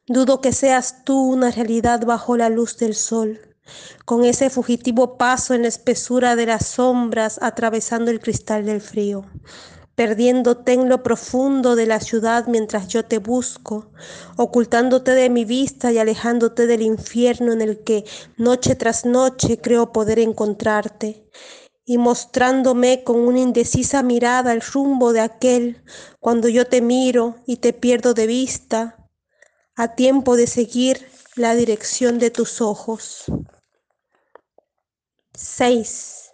dudo 0.06 0.42
que 0.42 0.52
seas 0.52 1.02
tú 1.04 1.18
una 1.18 1.50
realidad 1.50 2.04
bajo 2.04 2.36
la 2.36 2.50
luz 2.50 2.76
del 2.76 2.94
sol, 2.94 3.40
con 4.04 4.22
ese 4.26 4.50
fugitivo 4.50 5.16
paso 5.16 5.54
en 5.54 5.62
la 5.62 5.68
espesura 5.68 6.36
de 6.36 6.44
las 6.44 6.66
sombras 6.66 7.38
atravesando 7.40 8.10
el 8.10 8.20
cristal 8.20 8.66
del 8.66 8.82
frío 8.82 9.24
perdiéndote 9.96 10.74
en 10.74 10.88
lo 10.88 11.02
profundo 11.02 11.74
de 11.74 11.86
la 11.86 12.00
ciudad 12.00 12.46
mientras 12.46 12.86
yo 12.88 13.04
te 13.04 13.18
busco, 13.18 13.90
ocultándote 14.36 15.12
de 15.12 15.30
mi 15.30 15.44
vista 15.44 15.90
y 15.90 15.98
alejándote 15.98 16.66
del 16.66 16.82
infierno 16.82 17.52
en 17.52 17.62
el 17.62 17.82
que 17.82 18.04
noche 18.36 18.76
tras 18.76 19.06
noche 19.06 19.58
creo 19.58 19.92
poder 19.92 20.18
encontrarte, 20.18 21.28
y 21.88 21.98
mostrándome 21.98 23.04
con 23.04 23.20
una 23.20 23.38
indecisa 23.38 24.02
mirada 24.02 24.52
el 24.52 24.60
rumbo 24.60 25.12
de 25.12 25.20
aquel 25.20 25.82
cuando 26.20 26.48
yo 26.48 26.66
te 26.66 26.82
miro 26.82 27.36
y 27.46 27.56
te 27.56 27.72
pierdo 27.72 28.12
de 28.12 28.26
vista, 28.26 29.08
a 29.76 29.94
tiempo 29.94 30.36
de 30.36 30.46
seguir 30.46 31.08
la 31.36 31.54
dirección 31.54 32.18
de 32.18 32.30
tus 32.30 32.60
ojos. 32.60 33.24
6. 35.34 36.32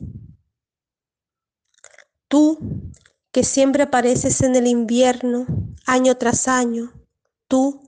Tú 2.28 2.58
que 3.32 3.44
siempre 3.44 3.84
apareces 3.84 4.42
en 4.42 4.54
el 4.56 4.66
invierno, 4.66 5.46
año 5.86 6.16
tras 6.18 6.48
año, 6.48 6.92
tú 7.48 7.80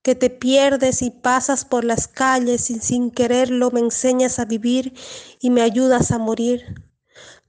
que 0.00 0.14
te 0.14 0.30
pierdes 0.30 1.02
y 1.02 1.10
pasas 1.10 1.64
por 1.64 1.84
las 1.84 2.06
calles 2.06 2.70
y 2.70 2.78
sin 2.78 3.10
quererlo 3.10 3.70
me 3.72 3.80
enseñas 3.80 4.38
a 4.38 4.44
vivir 4.44 4.94
y 5.40 5.50
me 5.50 5.62
ayudas 5.62 6.12
a 6.12 6.18
morir. 6.18 6.82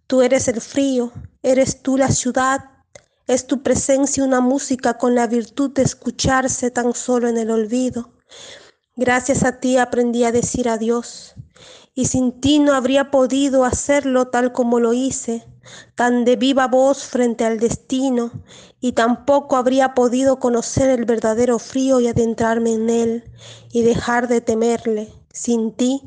Tú 0.07 0.23
eres 0.23 0.47
el 0.47 0.61
frío, 0.61 1.11
eres 1.43 1.81
tú 1.81 1.95
la 1.97 2.09
ciudad, 2.09 2.71
es 3.27 3.45
tu 3.47 3.61
presencia 3.61 4.23
una 4.23 4.41
música 4.41 4.97
con 4.97 5.15
la 5.15 5.27
virtud 5.27 5.71
de 5.71 5.83
escucharse 5.83 6.71
tan 6.71 6.93
solo 6.93 7.27
en 7.27 7.37
el 7.37 7.51
olvido. 7.51 8.13
Gracias 8.95 9.43
a 9.43 9.59
ti 9.59 9.77
aprendí 9.77 10.23
a 10.23 10.31
decir 10.31 10.69
adiós 10.69 11.35
y 11.95 12.05
sin 12.05 12.39
ti 12.41 12.57
no 12.57 12.73
habría 12.73 13.11
podido 13.11 13.63
hacerlo 13.63 14.27
tal 14.29 14.51
como 14.53 14.79
lo 14.79 14.93
hice 14.93 15.52
tan 15.95 16.25
de 16.25 16.35
viva 16.35 16.67
voz 16.67 17.03
frente 17.05 17.45
al 17.45 17.59
destino, 17.59 18.31
y 18.79 18.93
tampoco 18.93 19.55
habría 19.55 19.93
podido 19.93 20.39
conocer 20.39 20.89
el 20.89 21.05
verdadero 21.05 21.59
frío 21.59 21.99
y 21.99 22.07
adentrarme 22.07 22.73
en 22.73 22.89
él, 22.89 23.31
y 23.71 23.83
dejar 23.83 24.27
de 24.27 24.41
temerle 24.41 25.13
sin 25.31 25.73
ti, 25.73 26.01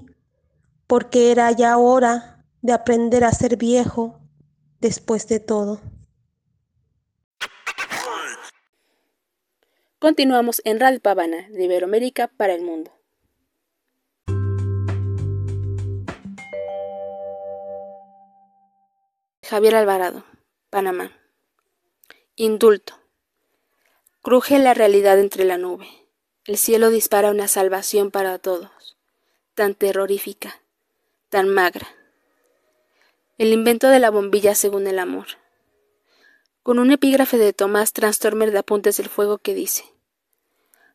porque 0.86 1.30
era 1.30 1.50
ya 1.52 1.76
hora 1.78 2.44
de 2.62 2.72
aprender 2.72 3.24
a 3.24 3.32
ser 3.32 3.56
viejo 3.56 4.20
después 4.80 5.28
de 5.28 5.40
todo. 5.40 5.80
Continuamos 9.98 10.60
en 10.64 10.78
Radio 10.78 11.00
Pavana 11.00 11.48
de 11.50 11.64
Iberoamérica 11.64 12.28
para 12.28 12.54
el 12.54 12.62
mundo. 12.62 12.95
Javier 19.48 19.76
Alvarado, 19.76 20.24
Panamá. 20.70 21.12
Indulto. 22.34 22.94
Cruje 24.20 24.58
la 24.58 24.74
realidad 24.74 25.20
entre 25.20 25.44
la 25.44 25.56
nube. 25.56 25.86
El 26.46 26.58
cielo 26.58 26.90
dispara 26.90 27.30
una 27.30 27.46
salvación 27.46 28.10
para 28.10 28.40
todos, 28.40 28.96
tan 29.54 29.76
terrorífica, 29.76 30.60
tan 31.28 31.48
magra. 31.48 31.86
El 33.38 33.52
invento 33.52 33.86
de 33.86 34.00
la 34.00 34.10
bombilla 34.10 34.56
según 34.56 34.88
el 34.88 34.98
amor. 34.98 35.26
Con 36.64 36.80
un 36.80 36.90
epígrafe 36.90 37.38
de 37.38 37.52
Tomás 37.52 37.92
Transtormer 37.92 38.50
de 38.50 38.58
Apuntes 38.58 38.96
del 38.96 39.08
Fuego 39.08 39.38
que 39.38 39.54
dice: 39.54 39.84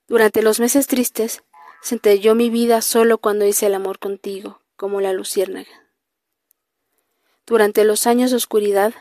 Durante 0.10 0.42
los 0.42 0.60
meses 0.60 0.88
tristes, 0.88 1.42
senté 1.82 2.20
yo 2.20 2.36
mi 2.36 2.50
vida 2.50 2.82
solo 2.82 3.18
cuando 3.18 3.46
hice 3.46 3.68
el 3.68 3.76
amor 3.76 3.98
contigo, 3.98 4.62
como 4.76 5.00
la 5.00 5.14
luciérnaga. 5.14 5.91
Durante 7.52 7.84
los 7.84 8.08
años 8.08 8.32
de 8.32 8.38
oscuridad, 8.38 8.94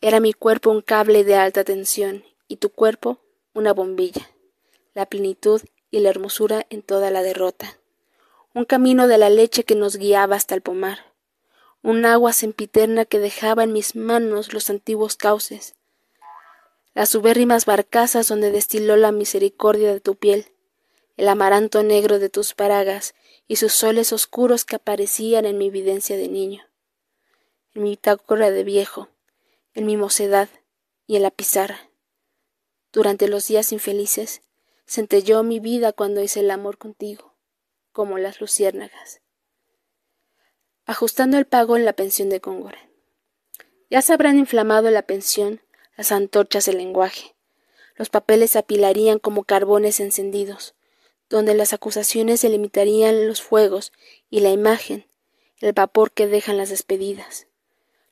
era 0.00 0.18
mi 0.18 0.32
cuerpo 0.32 0.70
un 0.70 0.80
cable 0.80 1.24
de 1.24 1.34
alta 1.34 1.62
tensión 1.62 2.24
y 2.48 2.56
tu 2.56 2.70
cuerpo 2.70 3.18
una 3.52 3.74
bombilla, 3.74 4.30
la 4.94 5.04
plenitud 5.04 5.60
y 5.90 6.00
la 6.00 6.08
hermosura 6.08 6.64
en 6.70 6.80
toda 6.80 7.10
la 7.10 7.22
derrota, 7.22 7.78
un 8.54 8.64
camino 8.64 9.08
de 9.08 9.18
la 9.18 9.28
leche 9.28 9.64
que 9.64 9.74
nos 9.74 9.96
guiaba 9.96 10.36
hasta 10.36 10.54
el 10.54 10.62
pomar, 10.62 11.12
un 11.82 12.06
agua 12.06 12.32
sempiterna 12.32 13.04
que 13.04 13.18
dejaba 13.18 13.64
en 13.64 13.74
mis 13.74 13.94
manos 13.94 14.54
los 14.54 14.70
antiguos 14.70 15.16
cauces, 15.16 15.74
las 16.94 17.14
ubérrimas 17.14 17.66
barcazas 17.66 18.26
donde 18.26 18.52
destiló 18.52 18.96
la 18.96 19.12
misericordia 19.12 19.92
de 19.92 20.00
tu 20.00 20.14
piel, 20.14 20.46
el 21.18 21.28
amaranto 21.28 21.82
negro 21.82 22.18
de 22.20 22.30
tus 22.30 22.54
paragas 22.54 23.14
y 23.46 23.56
sus 23.56 23.74
soles 23.74 24.14
oscuros 24.14 24.64
que 24.64 24.76
aparecían 24.76 25.44
en 25.44 25.58
mi 25.58 25.66
evidencia 25.66 26.16
de 26.16 26.28
niño 26.28 26.65
en 27.76 27.82
mi 27.82 27.90
bitácora 27.90 28.50
de 28.50 28.64
viejo, 28.64 29.10
en 29.74 29.84
mi 29.84 29.98
mocedad 29.98 30.48
y 31.06 31.16
en 31.16 31.22
la 31.22 31.30
pizarra. 31.30 31.90
Durante 32.90 33.28
los 33.28 33.46
días 33.46 33.70
infelices, 33.70 34.40
centelló 34.86 35.42
mi 35.42 35.60
vida 35.60 35.92
cuando 35.92 36.22
hice 36.22 36.40
el 36.40 36.50
amor 36.50 36.78
contigo, 36.78 37.34
como 37.92 38.16
las 38.16 38.40
luciérnagas. 38.40 39.20
Ajustando 40.86 41.36
el 41.36 41.44
pago 41.44 41.76
en 41.76 41.84
la 41.84 41.92
pensión 41.92 42.30
de 42.30 42.38
Góngora. 42.38 42.78
Ya 43.90 44.00
se 44.00 44.14
habrán 44.14 44.38
inflamado 44.38 44.90
la 44.90 45.02
pensión 45.02 45.60
las 45.96 46.12
antorchas 46.12 46.64
del 46.64 46.78
lenguaje. 46.78 47.34
Los 47.94 48.08
papeles 48.08 48.52
se 48.52 48.58
apilarían 48.58 49.18
como 49.18 49.44
carbones 49.44 50.00
encendidos, 50.00 50.74
donde 51.28 51.54
las 51.54 51.74
acusaciones 51.74 52.40
se 52.40 52.48
limitarían 52.48 53.26
los 53.26 53.42
fuegos 53.42 53.92
y 54.30 54.40
la 54.40 54.50
imagen, 54.50 55.06
el 55.60 55.72
vapor 55.72 56.12
que 56.12 56.26
dejan 56.26 56.56
las 56.56 56.70
despedidas 56.70 57.48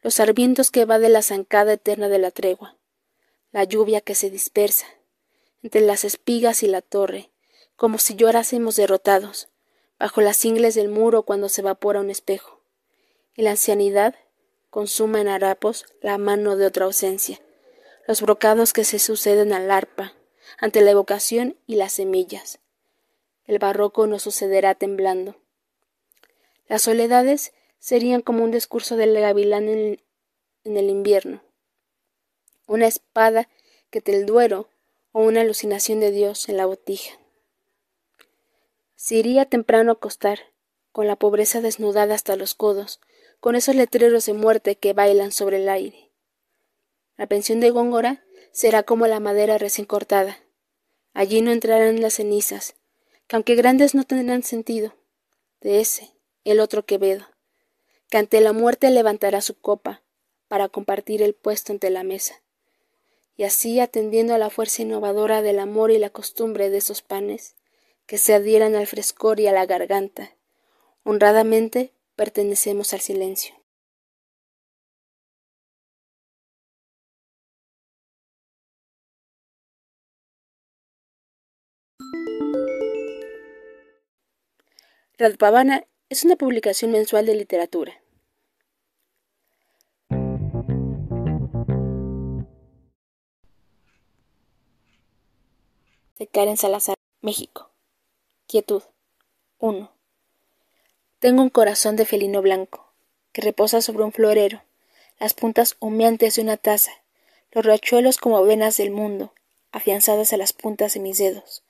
los 0.04 0.16
sarmientos 0.16 0.70
que 0.70 0.84
va 0.84 0.98
de 0.98 1.08
la 1.08 1.22
zancada 1.22 1.72
eterna 1.72 2.10
de 2.10 2.18
la 2.18 2.30
tregua, 2.30 2.76
la 3.52 3.64
lluvia 3.64 4.02
que 4.02 4.14
se 4.14 4.28
dispersa 4.28 4.86
entre 5.62 5.80
las 5.80 6.04
espigas 6.04 6.62
y 6.62 6.66
la 6.66 6.82
torre, 6.82 7.30
como 7.74 7.96
si 7.96 8.14
llorásemos 8.14 8.76
derrotados, 8.76 9.48
bajo 9.98 10.20
las 10.20 10.44
ingles 10.44 10.74
del 10.74 10.90
muro 10.90 11.22
cuando 11.22 11.48
se 11.48 11.62
evapora 11.62 12.00
un 12.00 12.10
espejo, 12.10 12.60
y 13.34 13.40
la 13.40 13.52
ancianidad 13.52 14.14
consuma 14.68 15.22
en 15.22 15.28
harapos 15.28 15.86
la 16.02 16.18
mano 16.18 16.56
de 16.56 16.66
otra 16.66 16.84
ausencia, 16.84 17.40
los 18.06 18.20
brocados 18.20 18.74
que 18.74 18.84
se 18.84 18.98
suceden 18.98 19.54
al 19.54 19.70
arpa, 19.70 20.12
ante 20.58 20.82
la 20.82 20.90
evocación 20.90 21.56
y 21.66 21.76
las 21.76 21.94
semillas. 21.94 22.58
El 23.46 23.58
barroco 23.58 24.06
no 24.06 24.18
sucederá 24.18 24.74
temblando. 24.74 25.36
Las 26.68 26.82
soledades 26.82 27.54
serían 27.84 28.22
como 28.22 28.42
un 28.42 28.50
discurso 28.50 28.96
del 28.96 29.12
gavilán 29.12 29.68
en, 29.68 30.00
el 30.64 30.88
invierno, 30.88 31.42
una 32.66 32.86
espada 32.86 33.50
que 33.90 34.00
te 34.00 34.16
el 34.16 34.24
duero 34.24 34.70
o 35.12 35.20
una 35.20 35.42
alucinación 35.42 36.00
de 36.00 36.10
Dios 36.10 36.48
en 36.48 36.56
la 36.56 36.64
botija. 36.64 37.12
Se 38.96 39.16
iría 39.16 39.44
temprano 39.44 39.90
a 39.90 39.94
acostar, 39.96 40.38
con 40.92 41.06
la 41.06 41.16
pobreza 41.16 41.60
desnudada 41.60 42.14
hasta 42.14 42.36
los 42.36 42.54
codos, 42.54 43.00
con 43.38 43.54
esos 43.54 43.74
letreros 43.74 44.24
de 44.24 44.32
muerte 44.32 44.76
que 44.76 44.94
bailan 44.94 45.30
sobre 45.30 45.58
el 45.58 45.68
aire. 45.68 46.10
La 47.18 47.26
pensión 47.26 47.60
de 47.60 47.68
Góngora 47.68 48.24
será 48.50 48.82
como 48.84 49.06
la 49.08 49.20
madera 49.20 49.58
recién 49.58 49.86
cortada. 49.86 50.38
Allí 51.12 51.42
no 51.42 51.52
entrarán 51.52 52.00
las 52.00 52.14
cenizas, 52.14 52.76
que 53.26 53.36
aunque 53.36 53.56
grandes 53.56 53.94
no 53.94 54.04
tendrán 54.04 54.42
sentido. 54.42 54.94
De 55.60 55.80
ese, 55.80 56.14
el 56.44 56.60
otro 56.60 56.86
Quevedo 56.86 57.26
que 58.14 58.18
ante 58.18 58.40
la 58.40 58.52
muerte 58.52 58.92
levantará 58.92 59.40
su 59.40 59.58
copa 59.58 60.00
para 60.46 60.68
compartir 60.68 61.20
el 61.20 61.34
puesto 61.34 61.72
ante 61.72 61.90
la 61.90 62.04
mesa. 62.04 62.40
Y 63.36 63.42
así, 63.42 63.80
atendiendo 63.80 64.36
a 64.36 64.38
la 64.38 64.50
fuerza 64.50 64.82
innovadora 64.82 65.42
del 65.42 65.58
amor 65.58 65.90
y 65.90 65.98
la 65.98 66.10
costumbre 66.10 66.70
de 66.70 66.78
esos 66.78 67.02
panes, 67.02 67.56
que 68.06 68.16
se 68.16 68.32
adhieran 68.32 68.76
al 68.76 68.86
frescor 68.86 69.40
y 69.40 69.48
a 69.48 69.52
la 69.52 69.66
garganta, 69.66 70.30
honradamente 71.02 71.92
pertenecemos 72.14 72.94
al 72.94 73.00
silencio. 73.00 73.56
Radpavana 85.18 85.88
es 86.10 86.24
una 86.24 86.36
publicación 86.36 86.92
mensual 86.92 87.26
de 87.26 87.34
literatura. 87.34 88.03
De 96.16 96.28
Karen 96.28 96.56
Salazar. 96.56 96.94
México. 97.22 97.70
Quietud. 98.46 98.82
1. 99.58 99.90
Tengo 101.18 101.42
un 101.42 101.50
corazón 101.50 101.96
de 101.96 102.06
felino 102.06 102.40
blanco, 102.40 102.86
que 103.32 103.40
reposa 103.40 103.80
sobre 103.80 104.04
un 104.04 104.12
florero, 104.12 104.62
las 105.18 105.34
puntas 105.34 105.76
humeantes 105.80 106.36
de 106.36 106.42
una 106.42 106.56
taza, 106.56 106.92
los 107.50 107.66
rachuelos 107.66 108.18
como 108.18 108.44
venas 108.44 108.76
del 108.76 108.92
mundo, 108.92 109.32
afianzadas 109.72 110.32
a 110.32 110.36
las 110.36 110.52
puntas 110.52 110.94
de 110.94 111.00
mis 111.00 111.18
dedos. 111.18 111.64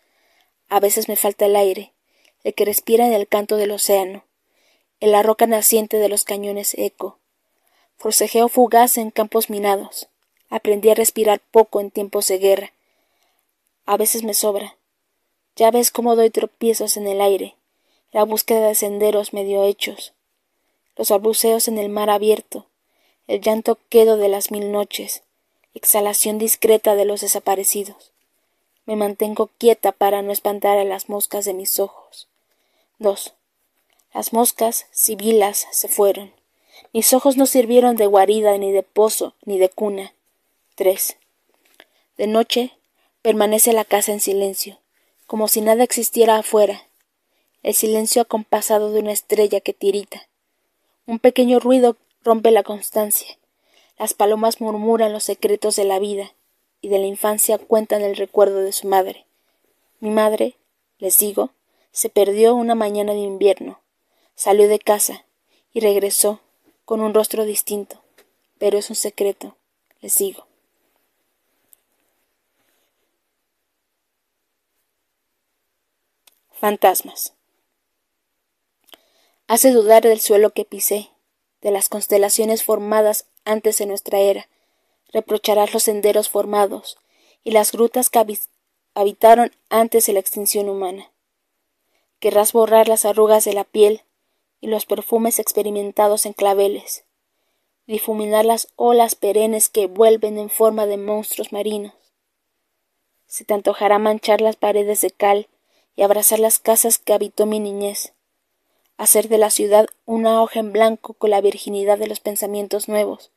A 0.69 0.79
veces 0.79 1.09
me 1.09 1.17
falta 1.17 1.47
el 1.47 1.57
aire, 1.57 1.95
el 2.43 2.53
que 2.53 2.67
respira 2.67 3.07
en 3.07 3.15
el 3.15 3.27
canto 3.27 3.57
del 3.57 3.71
océano, 3.71 4.25
en 5.01 5.11
la 5.11 5.23
roca 5.23 5.47
naciente 5.47 5.97
de 5.97 6.11
los 6.11 6.25
cañones 6.25 6.75
eco. 6.75 7.19
Forcejeo 7.97 8.49
fugaz 8.49 8.99
en 8.99 9.11
campos 9.11 9.49
minados. 9.49 10.09
Aprendí 10.51 10.91
a 10.91 10.95
respirar 10.95 11.41
poco 11.51 11.81
en 11.81 11.91
tiempos 11.91 12.29
de 12.29 12.39
guerra. 12.39 12.73
A 13.87 13.97
veces 13.97 14.23
me 14.23 14.35
sobra, 14.35 14.77
ya 15.57 15.71
ves 15.71 15.91
cómo 15.91 16.17
doy 16.17 16.31
tropiezos 16.31 16.97
en 16.97 17.07
el 17.07 17.21
aire, 17.21 17.55
la 18.13 18.25
búsqueda 18.25 18.69
de 18.69 18.75
senderos 18.75 19.33
medio 19.33 19.65
hechos, 19.65 20.15
los 20.97 21.11
balbuceos 21.11 21.69
en 21.69 21.79
el 21.79 21.89
mar 21.89 22.11
abierto, 22.11 22.67
el 23.27 23.41
llanto 23.41 23.79
quedo 23.89 24.17
de 24.17 24.29
las 24.29 24.51
mil 24.51 24.73
noches, 24.73 25.23
exhalación 25.75 26.39
discreta 26.39 26.95
de 26.95 27.05
los 27.05 27.21
desaparecidos. 27.21 28.13
Me 28.87 28.97
mantengo 28.97 29.51
quieta 29.59 29.93
para 29.93 30.23
no 30.23 30.33
espantar 30.33 30.79
a 30.79 30.85
las 30.85 31.09
moscas 31.09 31.45
de 31.45 31.55
mis 31.55 31.79
ojos. 31.79 32.29
2. 32.99 33.33
Las 34.13 34.33
moscas, 34.33 34.87
sibilas, 34.93 35.67
se 35.73 35.89
fueron. 35.89 36.33
Mis 36.93 37.13
ojos 37.13 37.37
no 37.37 37.47
sirvieron 37.47 37.97
de 37.97 38.07
guarida, 38.07 38.57
ni 38.59 38.73
de 38.73 38.83
pozo, 38.83 39.35
ni 39.45 39.59
de 39.59 39.69
cuna. 39.69 40.13
3. 40.77 41.17
De 42.19 42.27
noche 42.27 42.73
permanece 43.25 43.73
la 43.73 43.87
casa 43.87 44.13
en 44.13 44.21
silencio 44.21 44.79
como 45.27 45.49
si 45.49 45.61
nada 45.61 45.83
existiera 45.83 46.37
afuera, 46.37 46.87
el 47.63 47.75
silencio 47.75 48.23
acompasado 48.23 48.93
de 48.93 49.01
una 49.01 49.13
estrella 49.13 49.61
que 49.61 49.73
tirita. 49.73 50.29
Un 51.07 51.19
pequeño 51.19 51.61
ruido 51.61 51.97
rompe 52.23 52.51
la 52.51 52.63
constancia. 52.63 53.39
Las 53.99 54.13
palomas 54.13 54.61
murmuran 54.61 55.13
los 55.13 55.25
secretos 55.25 55.77
de 55.77 55.85
la 55.85 55.99
vida 55.99 56.35
y 56.83 56.89
de 56.89 56.99
la 56.99 57.07
infancia 57.07 57.59
cuentan 57.59 58.03
el 58.03 58.17
recuerdo 58.17 58.59
de 58.59 58.73
su 58.73 58.87
madre. 58.87 59.25
Mi 60.01 60.11
madre, 60.11 60.57
les 60.99 61.17
digo, 61.19 61.51
se 61.91 62.11
perdió 62.11 62.55
una 62.55 62.75
mañana 62.75 63.13
de 63.13 63.21
invierno. 63.21 63.81
Salió 64.35 64.69
de 64.69 64.79
casa 64.79 65.25
y 65.73 65.81
regresó 65.81 66.41
con 66.85 67.01
un 67.01 67.15
rostro 67.15 67.47
distinto, 67.47 68.03
pero 68.59 68.77
es 68.77 68.91
un 68.91 68.97
secreto, 68.97 69.57
les 70.03 70.19
digo. 70.19 70.47
Fantasmas. 76.65 77.35
Hace 79.49 79.71
dudar 79.71 80.03
del 80.03 80.19
suelo 80.19 80.55
que 80.55 80.65
pisé, 80.65 81.11
de 81.61 81.71
las 81.71 81.91
constelaciones 81.91 82.65
formadas 82.65 83.27
antes 83.45 83.77
de 83.77 83.85
nuestra 83.85 84.21
era. 84.21 84.49
Reprocharás 85.13 85.75
los 85.75 85.83
senderos 85.83 86.31
formados 86.31 86.97
y 87.43 87.51
las 87.51 87.71
grutas 87.71 88.09
que 88.09 88.25
habitaron 88.95 89.53
antes 89.69 90.07
de 90.07 90.15
la 90.15 90.21
extinción 90.21 90.71
humana. 90.71 91.13
Querrás 92.19 92.55
borrar 92.55 92.89
las 92.89 93.05
arrugas 93.05 93.45
de 93.45 93.53
la 93.53 93.65
piel 93.65 94.01
y 94.63 94.69
los 94.69 94.87
perfumes 94.87 95.39
experimentados 95.39 96.25
en 96.25 96.33
claveles, 96.33 97.05
difuminar 97.87 98.47
las 98.47 98.69
olas 98.77 99.17
perennes 99.17 99.69
que 99.69 99.87
vuelven 99.87 100.39
en 100.39 100.49
forma 100.49 100.87
de 100.87 100.97
monstruos 100.97 101.53
marinos. 101.53 101.93
Se 103.27 103.45
te 103.45 103.53
antojará 103.53 103.99
manchar 103.99 104.41
las 104.41 104.57
paredes 104.57 105.03
de 105.03 105.11
cal 105.11 105.47
y 105.97 106.03
abrazar 106.03 106.39
las 106.39 106.59
casas 106.59 106.99
que 106.99 107.13
habitó 107.13 107.47
mi 107.47 107.61
niñez, 107.61 108.13
hacer 108.97 109.29
de 109.29 109.39
la 109.39 109.51
ciudad 109.51 109.87
una 110.07 110.43
hoja 110.43 110.61
en 110.61 110.73
blanco 110.73 111.15
con 111.15 111.31
la 111.31 111.41
virginidad 111.41 111.99
de 111.99 112.07
los 112.07 112.21
pensamientos 112.21 112.89
nuevos. 112.89 113.31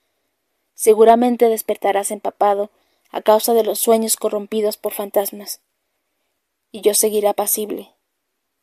Seguramente 0.74 1.50
despertarás 1.50 2.12
empapado 2.12 2.70
a 3.12 3.22
causa 3.22 3.54
de 3.54 3.64
los 3.64 3.80
sueños 3.80 4.16
corrompidos 4.16 4.78
por 4.78 4.94
fantasmas, 4.94 5.62
y 6.72 6.82
yo 6.82 6.94
seguiré 6.94 7.28
apacible, 7.28 7.94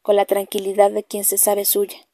con 0.03 0.16
la 0.16 0.24
tranquilidad 0.24 0.90
de 0.90 1.03
quien 1.03 1.24
se 1.24 1.38
sabe 1.38 1.64
suya. 1.64 2.07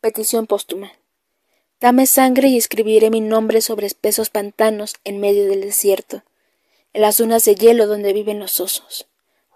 Petición 0.00 0.46
póstuma. 0.46 0.92
Dame 1.78 2.06
sangre 2.06 2.48
y 2.48 2.56
escribiré 2.56 3.10
mi 3.10 3.20
nombre 3.20 3.60
sobre 3.60 3.86
espesos 3.86 4.30
pantanos 4.30 4.96
en 5.04 5.20
medio 5.20 5.46
del 5.46 5.60
desierto 5.60 6.22
en 6.92 7.02
las 7.02 7.18
dunas 7.18 7.44
de 7.44 7.54
hielo 7.54 7.86
donde 7.86 8.12
viven 8.12 8.38
los 8.38 8.60
osos. 8.60 9.06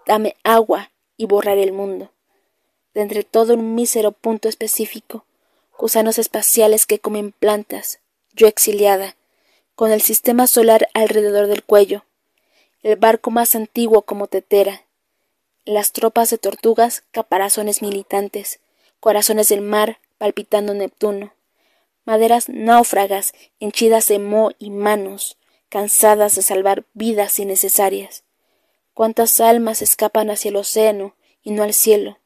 Dame 0.05 0.35
agua 0.43 0.91
y 1.17 1.25
borraré 1.25 1.63
el 1.63 1.71
mundo. 1.73 2.11
De 2.93 3.01
entre 3.01 3.23
todo 3.23 3.55
un 3.55 3.75
mísero 3.75 4.11
punto 4.11 4.47
específico, 4.47 5.25
gusanos 5.77 6.17
espaciales 6.17 6.85
que 6.85 6.99
comen 6.99 7.31
plantas, 7.31 7.99
yo 8.33 8.47
exiliada, 8.47 9.15
con 9.75 9.91
el 9.91 10.01
sistema 10.01 10.47
solar 10.47 10.87
alrededor 10.93 11.47
del 11.47 11.63
cuello, 11.63 12.05
el 12.83 12.95
barco 12.95 13.31
más 13.31 13.55
antiguo 13.55 14.03
como 14.03 14.27
tetera, 14.27 14.83
las 15.65 15.91
tropas 15.91 16.29
de 16.29 16.37
tortugas, 16.37 17.03
caparazones 17.11 17.81
militantes, 17.81 18.59
corazones 18.99 19.49
del 19.49 19.61
mar 19.61 19.99
palpitando 20.17 20.73
Neptuno, 20.73 21.33
maderas 22.05 22.47
náufragas 22.47 23.33
henchidas 23.59 24.07
de 24.07 24.19
moho 24.19 24.51
y 24.59 24.69
manos, 24.69 25.37
cansadas 25.75 26.35
de 26.35 26.41
salvar 26.41 26.85
vidas 26.93 27.37
innecesarias. 27.37 28.23
Cuántas 28.93 29.41
almas 29.41 29.81
escapan 29.81 30.29
hacia 30.29 30.47
el 30.47 30.55
océano 30.55 31.15
y 31.43 31.51
no 31.51 31.63
al 31.63 31.73
cielo. 31.73 32.17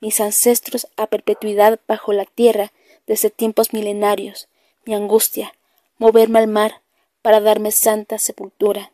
Mis 0.00 0.20
ancestros 0.20 0.86
a 0.98 1.06
perpetuidad 1.06 1.80
bajo 1.88 2.12
la 2.12 2.26
tierra 2.26 2.74
desde 3.06 3.30
tiempos 3.30 3.72
milenarios. 3.72 4.48
Mi 4.84 4.92
angustia, 4.92 5.54
moverme 5.96 6.40
al 6.40 6.46
mar 6.46 6.82
para 7.22 7.40
darme 7.40 7.70
santa 7.70 8.18
sepultura. 8.18 8.92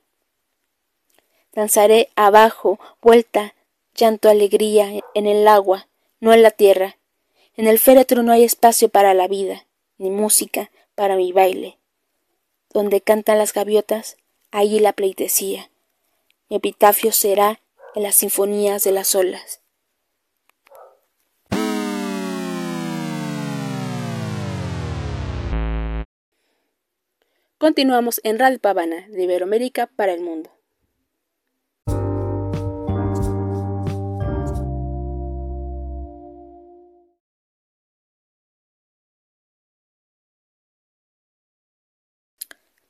Danzaré 1.52 2.10
abajo, 2.14 2.78
vuelta, 3.02 3.56
llanto, 3.96 4.28
alegría, 4.28 5.02
en 5.14 5.26
el 5.26 5.48
agua, 5.48 5.88
no 6.20 6.32
en 6.32 6.42
la 6.42 6.52
tierra. 6.52 6.96
En 7.56 7.66
el 7.66 7.80
féretro 7.80 8.22
no 8.22 8.30
hay 8.30 8.44
espacio 8.44 8.88
para 8.88 9.14
la 9.14 9.26
vida, 9.26 9.66
ni 9.98 10.10
música 10.10 10.70
para 10.94 11.16
mi 11.16 11.32
baile 11.32 11.79
donde 12.72 13.00
cantan 13.00 13.38
las 13.38 13.52
gaviotas, 13.52 14.16
allí 14.50 14.80
la 14.80 14.92
pleitesía. 14.92 15.70
Mi 16.48 16.56
epitafio 16.56 17.12
será 17.12 17.60
en 17.94 18.02
las 18.02 18.16
sinfonías 18.16 18.84
de 18.84 18.92
las 18.92 19.14
olas. 19.14 19.60
Continuamos 27.58 28.20
en 28.24 28.38
Radio 28.38 28.58
Pavana 28.58 29.06
de 29.08 29.24
Iberoamérica 29.24 29.86
para 29.86 30.14
el 30.14 30.22
mundo. 30.22 30.50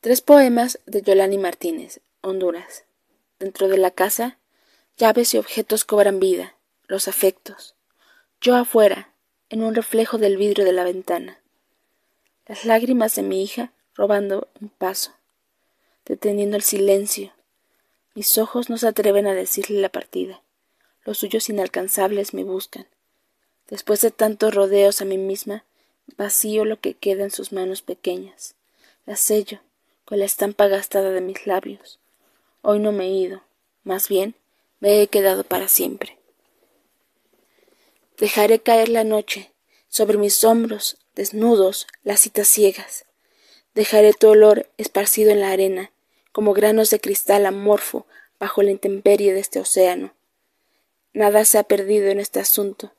Tres 0.03 0.23
poemas 0.23 0.81
de 0.87 1.03
Yolani 1.03 1.37
Martínez, 1.37 2.01
Honduras. 2.23 2.85
Dentro 3.39 3.69
de 3.69 3.77
la 3.77 3.91
casa, 3.91 4.39
llaves 4.97 5.35
y 5.35 5.37
objetos 5.37 5.85
cobran 5.85 6.21
vida, 6.21 6.57
los 6.87 7.07
afectos. 7.07 7.75
Yo 8.41 8.57
afuera, 8.57 9.13
en 9.51 9.63
un 9.63 9.75
reflejo 9.75 10.17
del 10.17 10.39
vidrio 10.39 10.65
de 10.65 10.73
la 10.73 10.85
ventana. 10.85 11.39
Las 12.47 12.65
lágrimas 12.65 13.15
de 13.15 13.21
mi 13.21 13.43
hija 13.43 13.75
robando 13.95 14.49
un 14.63 14.71
paso, 14.71 15.13
deteniendo 16.07 16.57
el 16.57 16.63
silencio. 16.63 17.35
Mis 18.15 18.39
ojos 18.39 18.71
no 18.71 18.79
se 18.79 18.89
atreven 18.89 19.27
a 19.27 19.35
decirle 19.35 19.83
la 19.83 19.91
partida. 19.91 20.43
Los 21.05 21.19
suyos 21.19 21.51
inalcanzables 21.51 22.33
me 22.33 22.45
buscan. 22.45 22.87
Después 23.69 24.01
de 24.01 24.11
tantos 24.11 24.55
rodeos 24.55 25.03
a 25.03 25.05
mí 25.05 25.19
misma, 25.19 25.67
vacío 26.17 26.65
lo 26.65 26.81
que 26.81 26.95
queda 26.95 27.23
en 27.23 27.31
sus 27.31 27.53
manos 27.53 27.83
pequeñas. 27.83 28.55
La 29.05 29.17
sello, 29.17 29.61
la 30.17 30.25
estampa 30.25 30.67
gastada 30.69 31.11
de 31.11 31.21
mis 31.21 31.47
labios. 31.47 31.99
Hoy 32.63 32.79
no 32.79 32.93
me 32.93 33.07
he 33.07 33.11
ido, 33.11 33.43
más 33.85 34.09
bien 34.09 34.35
me 34.81 35.01
he 35.01 35.07
quedado 35.07 35.45
para 35.45 35.69
siempre. 35.69 36.19
Dejaré 38.19 38.61
caer 38.61 38.89
la 38.89 39.05
noche 39.05 39.53
sobre 39.89 40.19
mis 40.19 40.45
hombros 40.45 40.99
desnudos 41.15 41.87
las 42.03 42.21
citas 42.21 42.49
ciegas. 42.49 43.05
Dejaré 43.75 44.13
tu 44.13 44.29
olor 44.29 44.69
esparcido 44.79 45.31
en 45.31 45.41
la 45.41 45.51
arena, 45.51 45.93
como 46.33 46.55
granos 46.55 46.91
de 46.91 47.01
cristal 47.01 47.47
amorfo 47.47 48.07
bajo 48.39 48.63
la 48.63 48.71
intemperie 48.71 49.33
de 49.33 49.41
este 49.41 49.61
océano. 49.61 50.15
Nada 51.13 51.45
se 51.45 51.59
ha 51.59 51.65
perdido 51.65 52.09
en 52.09 52.21
este 52.21 52.41
asunto. 52.41 52.93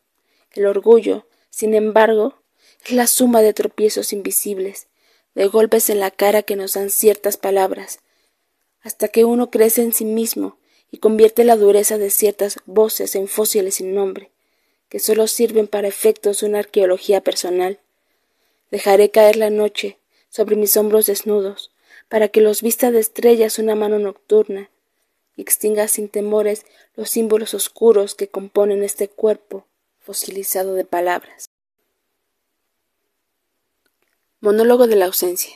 El 0.51 0.65
orgullo, 0.65 1.27
sin 1.49 1.73
embargo, 1.73 2.41
es 2.85 2.91
la 2.91 3.07
suma 3.07 3.41
de 3.41 3.53
tropiezos 3.53 4.13
invisibles 4.13 4.87
de 5.35 5.47
golpes 5.47 5.89
en 5.89 5.99
la 5.99 6.11
cara 6.11 6.43
que 6.43 6.55
nos 6.55 6.73
dan 6.73 6.89
ciertas 6.89 7.37
palabras, 7.37 7.99
hasta 8.81 9.07
que 9.07 9.25
uno 9.25 9.49
crece 9.49 9.81
en 9.81 9.93
sí 9.93 10.05
mismo 10.05 10.57
y 10.91 10.97
convierte 10.97 11.43
la 11.43 11.55
dureza 11.55 11.97
de 11.97 12.09
ciertas 12.09 12.57
voces 12.65 13.15
en 13.15 13.27
fósiles 13.27 13.75
sin 13.75 13.93
nombre, 13.95 14.31
que 14.89 14.99
solo 14.99 15.27
sirven 15.27 15.67
para 15.67 15.87
efectos 15.87 16.43
una 16.43 16.59
arqueología 16.59 17.21
personal. 17.21 17.79
Dejaré 18.71 19.09
caer 19.09 19.37
la 19.37 19.49
noche 19.49 19.97
sobre 20.29 20.55
mis 20.55 20.75
hombros 20.75 21.05
desnudos, 21.05 21.71
para 22.09 22.27
que 22.27 22.41
los 22.41 22.61
vista 22.61 22.91
de 22.91 22.99
estrellas 22.99 23.57
una 23.57 23.73
mano 23.73 23.97
nocturna 23.97 24.69
y 25.37 25.41
extinga 25.41 25.87
sin 25.87 26.09
temores 26.09 26.65
los 26.95 27.09
símbolos 27.09 27.53
oscuros 27.53 28.15
que 28.15 28.27
componen 28.27 28.83
este 28.83 29.07
cuerpo 29.07 29.65
fosilizado 29.99 30.73
de 30.73 30.83
palabras. 30.83 31.50
Monólogo 34.43 34.87
de 34.87 34.95
la 34.95 35.05
ausencia. 35.05 35.53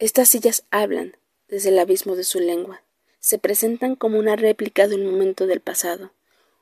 Estas 0.00 0.30
sillas 0.30 0.64
hablan 0.72 1.16
desde 1.46 1.68
el 1.68 1.78
abismo 1.78 2.16
de 2.16 2.24
su 2.24 2.40
lengua. 2.40 2.82
Se 3.20 3.38
presentan 3.38 3.94
como 3.94 4.18
una 4.18 4.34
réplica 4.34 4.88
de 4.88 4.96
un 4.96 5.06
momento 5.06 5.46
del 5.46 5.60
pasado, 5.60 6.10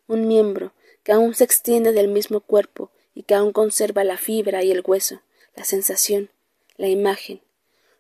un 0.07 0.29
miembro 0.29 0.75
que 1.05 1.13
aún 1.13 1.35
se 1.35 1.45
extiende 1.45 1.93
del 1.93 2.09
mismo 2.09 2.41
cuerpo 2.41 2.91
y 3.15 3.23
que 3.23 3.35
aún 3.35 3.55
conserva 3.55 4.05
la 4.05 4.19
fibra 4.19 4.63
y 4.63 4.73
el 4.73 4.83
hueso, 4.85 5.23
la 5.57 5.65
sensación, 5.65 6.29
la 6.77 6.89
imagen. 6.89 7.41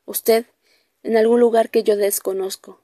Usted 0.04 0.44
en 1.02 1.16
algún 1.16 1.40
lugar 1.40 1.70
que 1.70 1.82
yo 1.82 1.96
desconozco. 1.96 2.82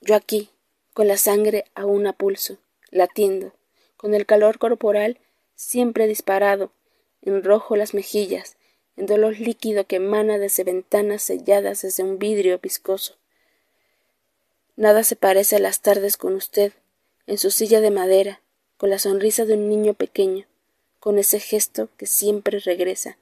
Yo 0.00 0.14
aquí, 0.14 0.50
con 0.94 1.08
la 1.08 1.16
sangre 1.16 1.64
aún 1.74 2.06
a 2.06 2.12
pulso, 2.12 2.58
latiendo, 2.92 3.52
con 3.96 4.14
el 4.14 4.26
calor 4.26 4.60
corporal 4.60 5.18
siempre 5.56 6.06
disparado, 6.06 6.70
en 7.20 7.42
rojo 7.42 7.74
las 7.74 7.94
mejillas, 7.94 8.56
en 9.00 9.06
dolor 9.06 9.40
líquido 9.40 9.86
que 9.86 9.96
emana 9.96 10.36
desde 10.36 10.62
ventanas 10.62 11.22
selladas 11.22 11.80
desde 11.80 12.02
un 12.02 12.18
vidrio 12.18 12.58
viscoso. 12.58 13.16
Nada 14.76 15.04
se 15.04 15.16
parece 15.16 15.56
a 15.56 15.58
las 15.58 15.80
tardes 15.80 16.18
con 16.18 16.34
usted, 16.34 16.74
en 17.26 17.38
su 17.38 17.50
silla 17.50 17.80
de 17.80 17.90
madera, 17.90 18.42
con 18.76 18.90
la 18.90 18.98
sonrisa 18.98 19.46
de 19.46 19.54
un 19.54 19.70
niño 19.70 19.94
pequeño, 19.94 20.44
con 20.98 21.18
ese 21.18 21.40
gesto 21.40 21.88
que 21.96 22.04
siempre 22.04 22.58
regresa. 22.58 23.16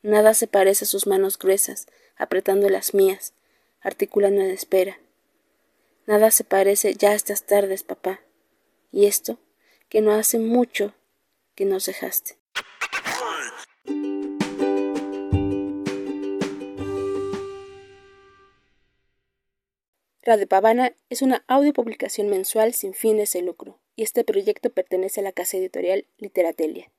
Nada 0.00 0.32
se 0.32 0.46
parece 0.46 0.86
a 0.86 0.88
sus 0.88 1.06
manos 1.06 1.38
gruesas, 1.38 1.86
apretando 2.16 2.70
las 2.70 2.94
mías, 2.94 3.34
articulando 3.82 4.40
en 4.40 4.50
espera. 4.50 5.00
Nada 6.06 6.30
se 6.30 6.44
parece 6.44 6.94
ya 6.94 7.10
a 7.10 7.14
estas 7.14 7.44
tardes, 7.44 7.82
papá. 7.82 8.20
Y 8.90 9.04
esto, 9.04 9.36
que 9.90 10.00
no 10.00 10.12
hace 10.12 10.38
mucho 10.38 10.94
que 11.54 11.66
nos 11.66 11.84
dejaste. 11.84 12.39
Radio 20.22 20.46
Pavana 20.46 20.92
es 21.08 21.22
una 21.22 21.44
audiopublicación 21.48 22.28
mensual 22.28 22.74
sin 22.74 22.92
fines 22.92 23.32
de 23.32 23.40
lucro, 23.40 23.78
y 23.96 24.02
este 24.02 24.22
proyecto 24.22 24.68
pertenece 24.68 25.20
a 25.20 25.22
la 25.22 25.32
casa 25.32 25.56
editorial 25.56 26.04
Literatelia. 26.18 26.90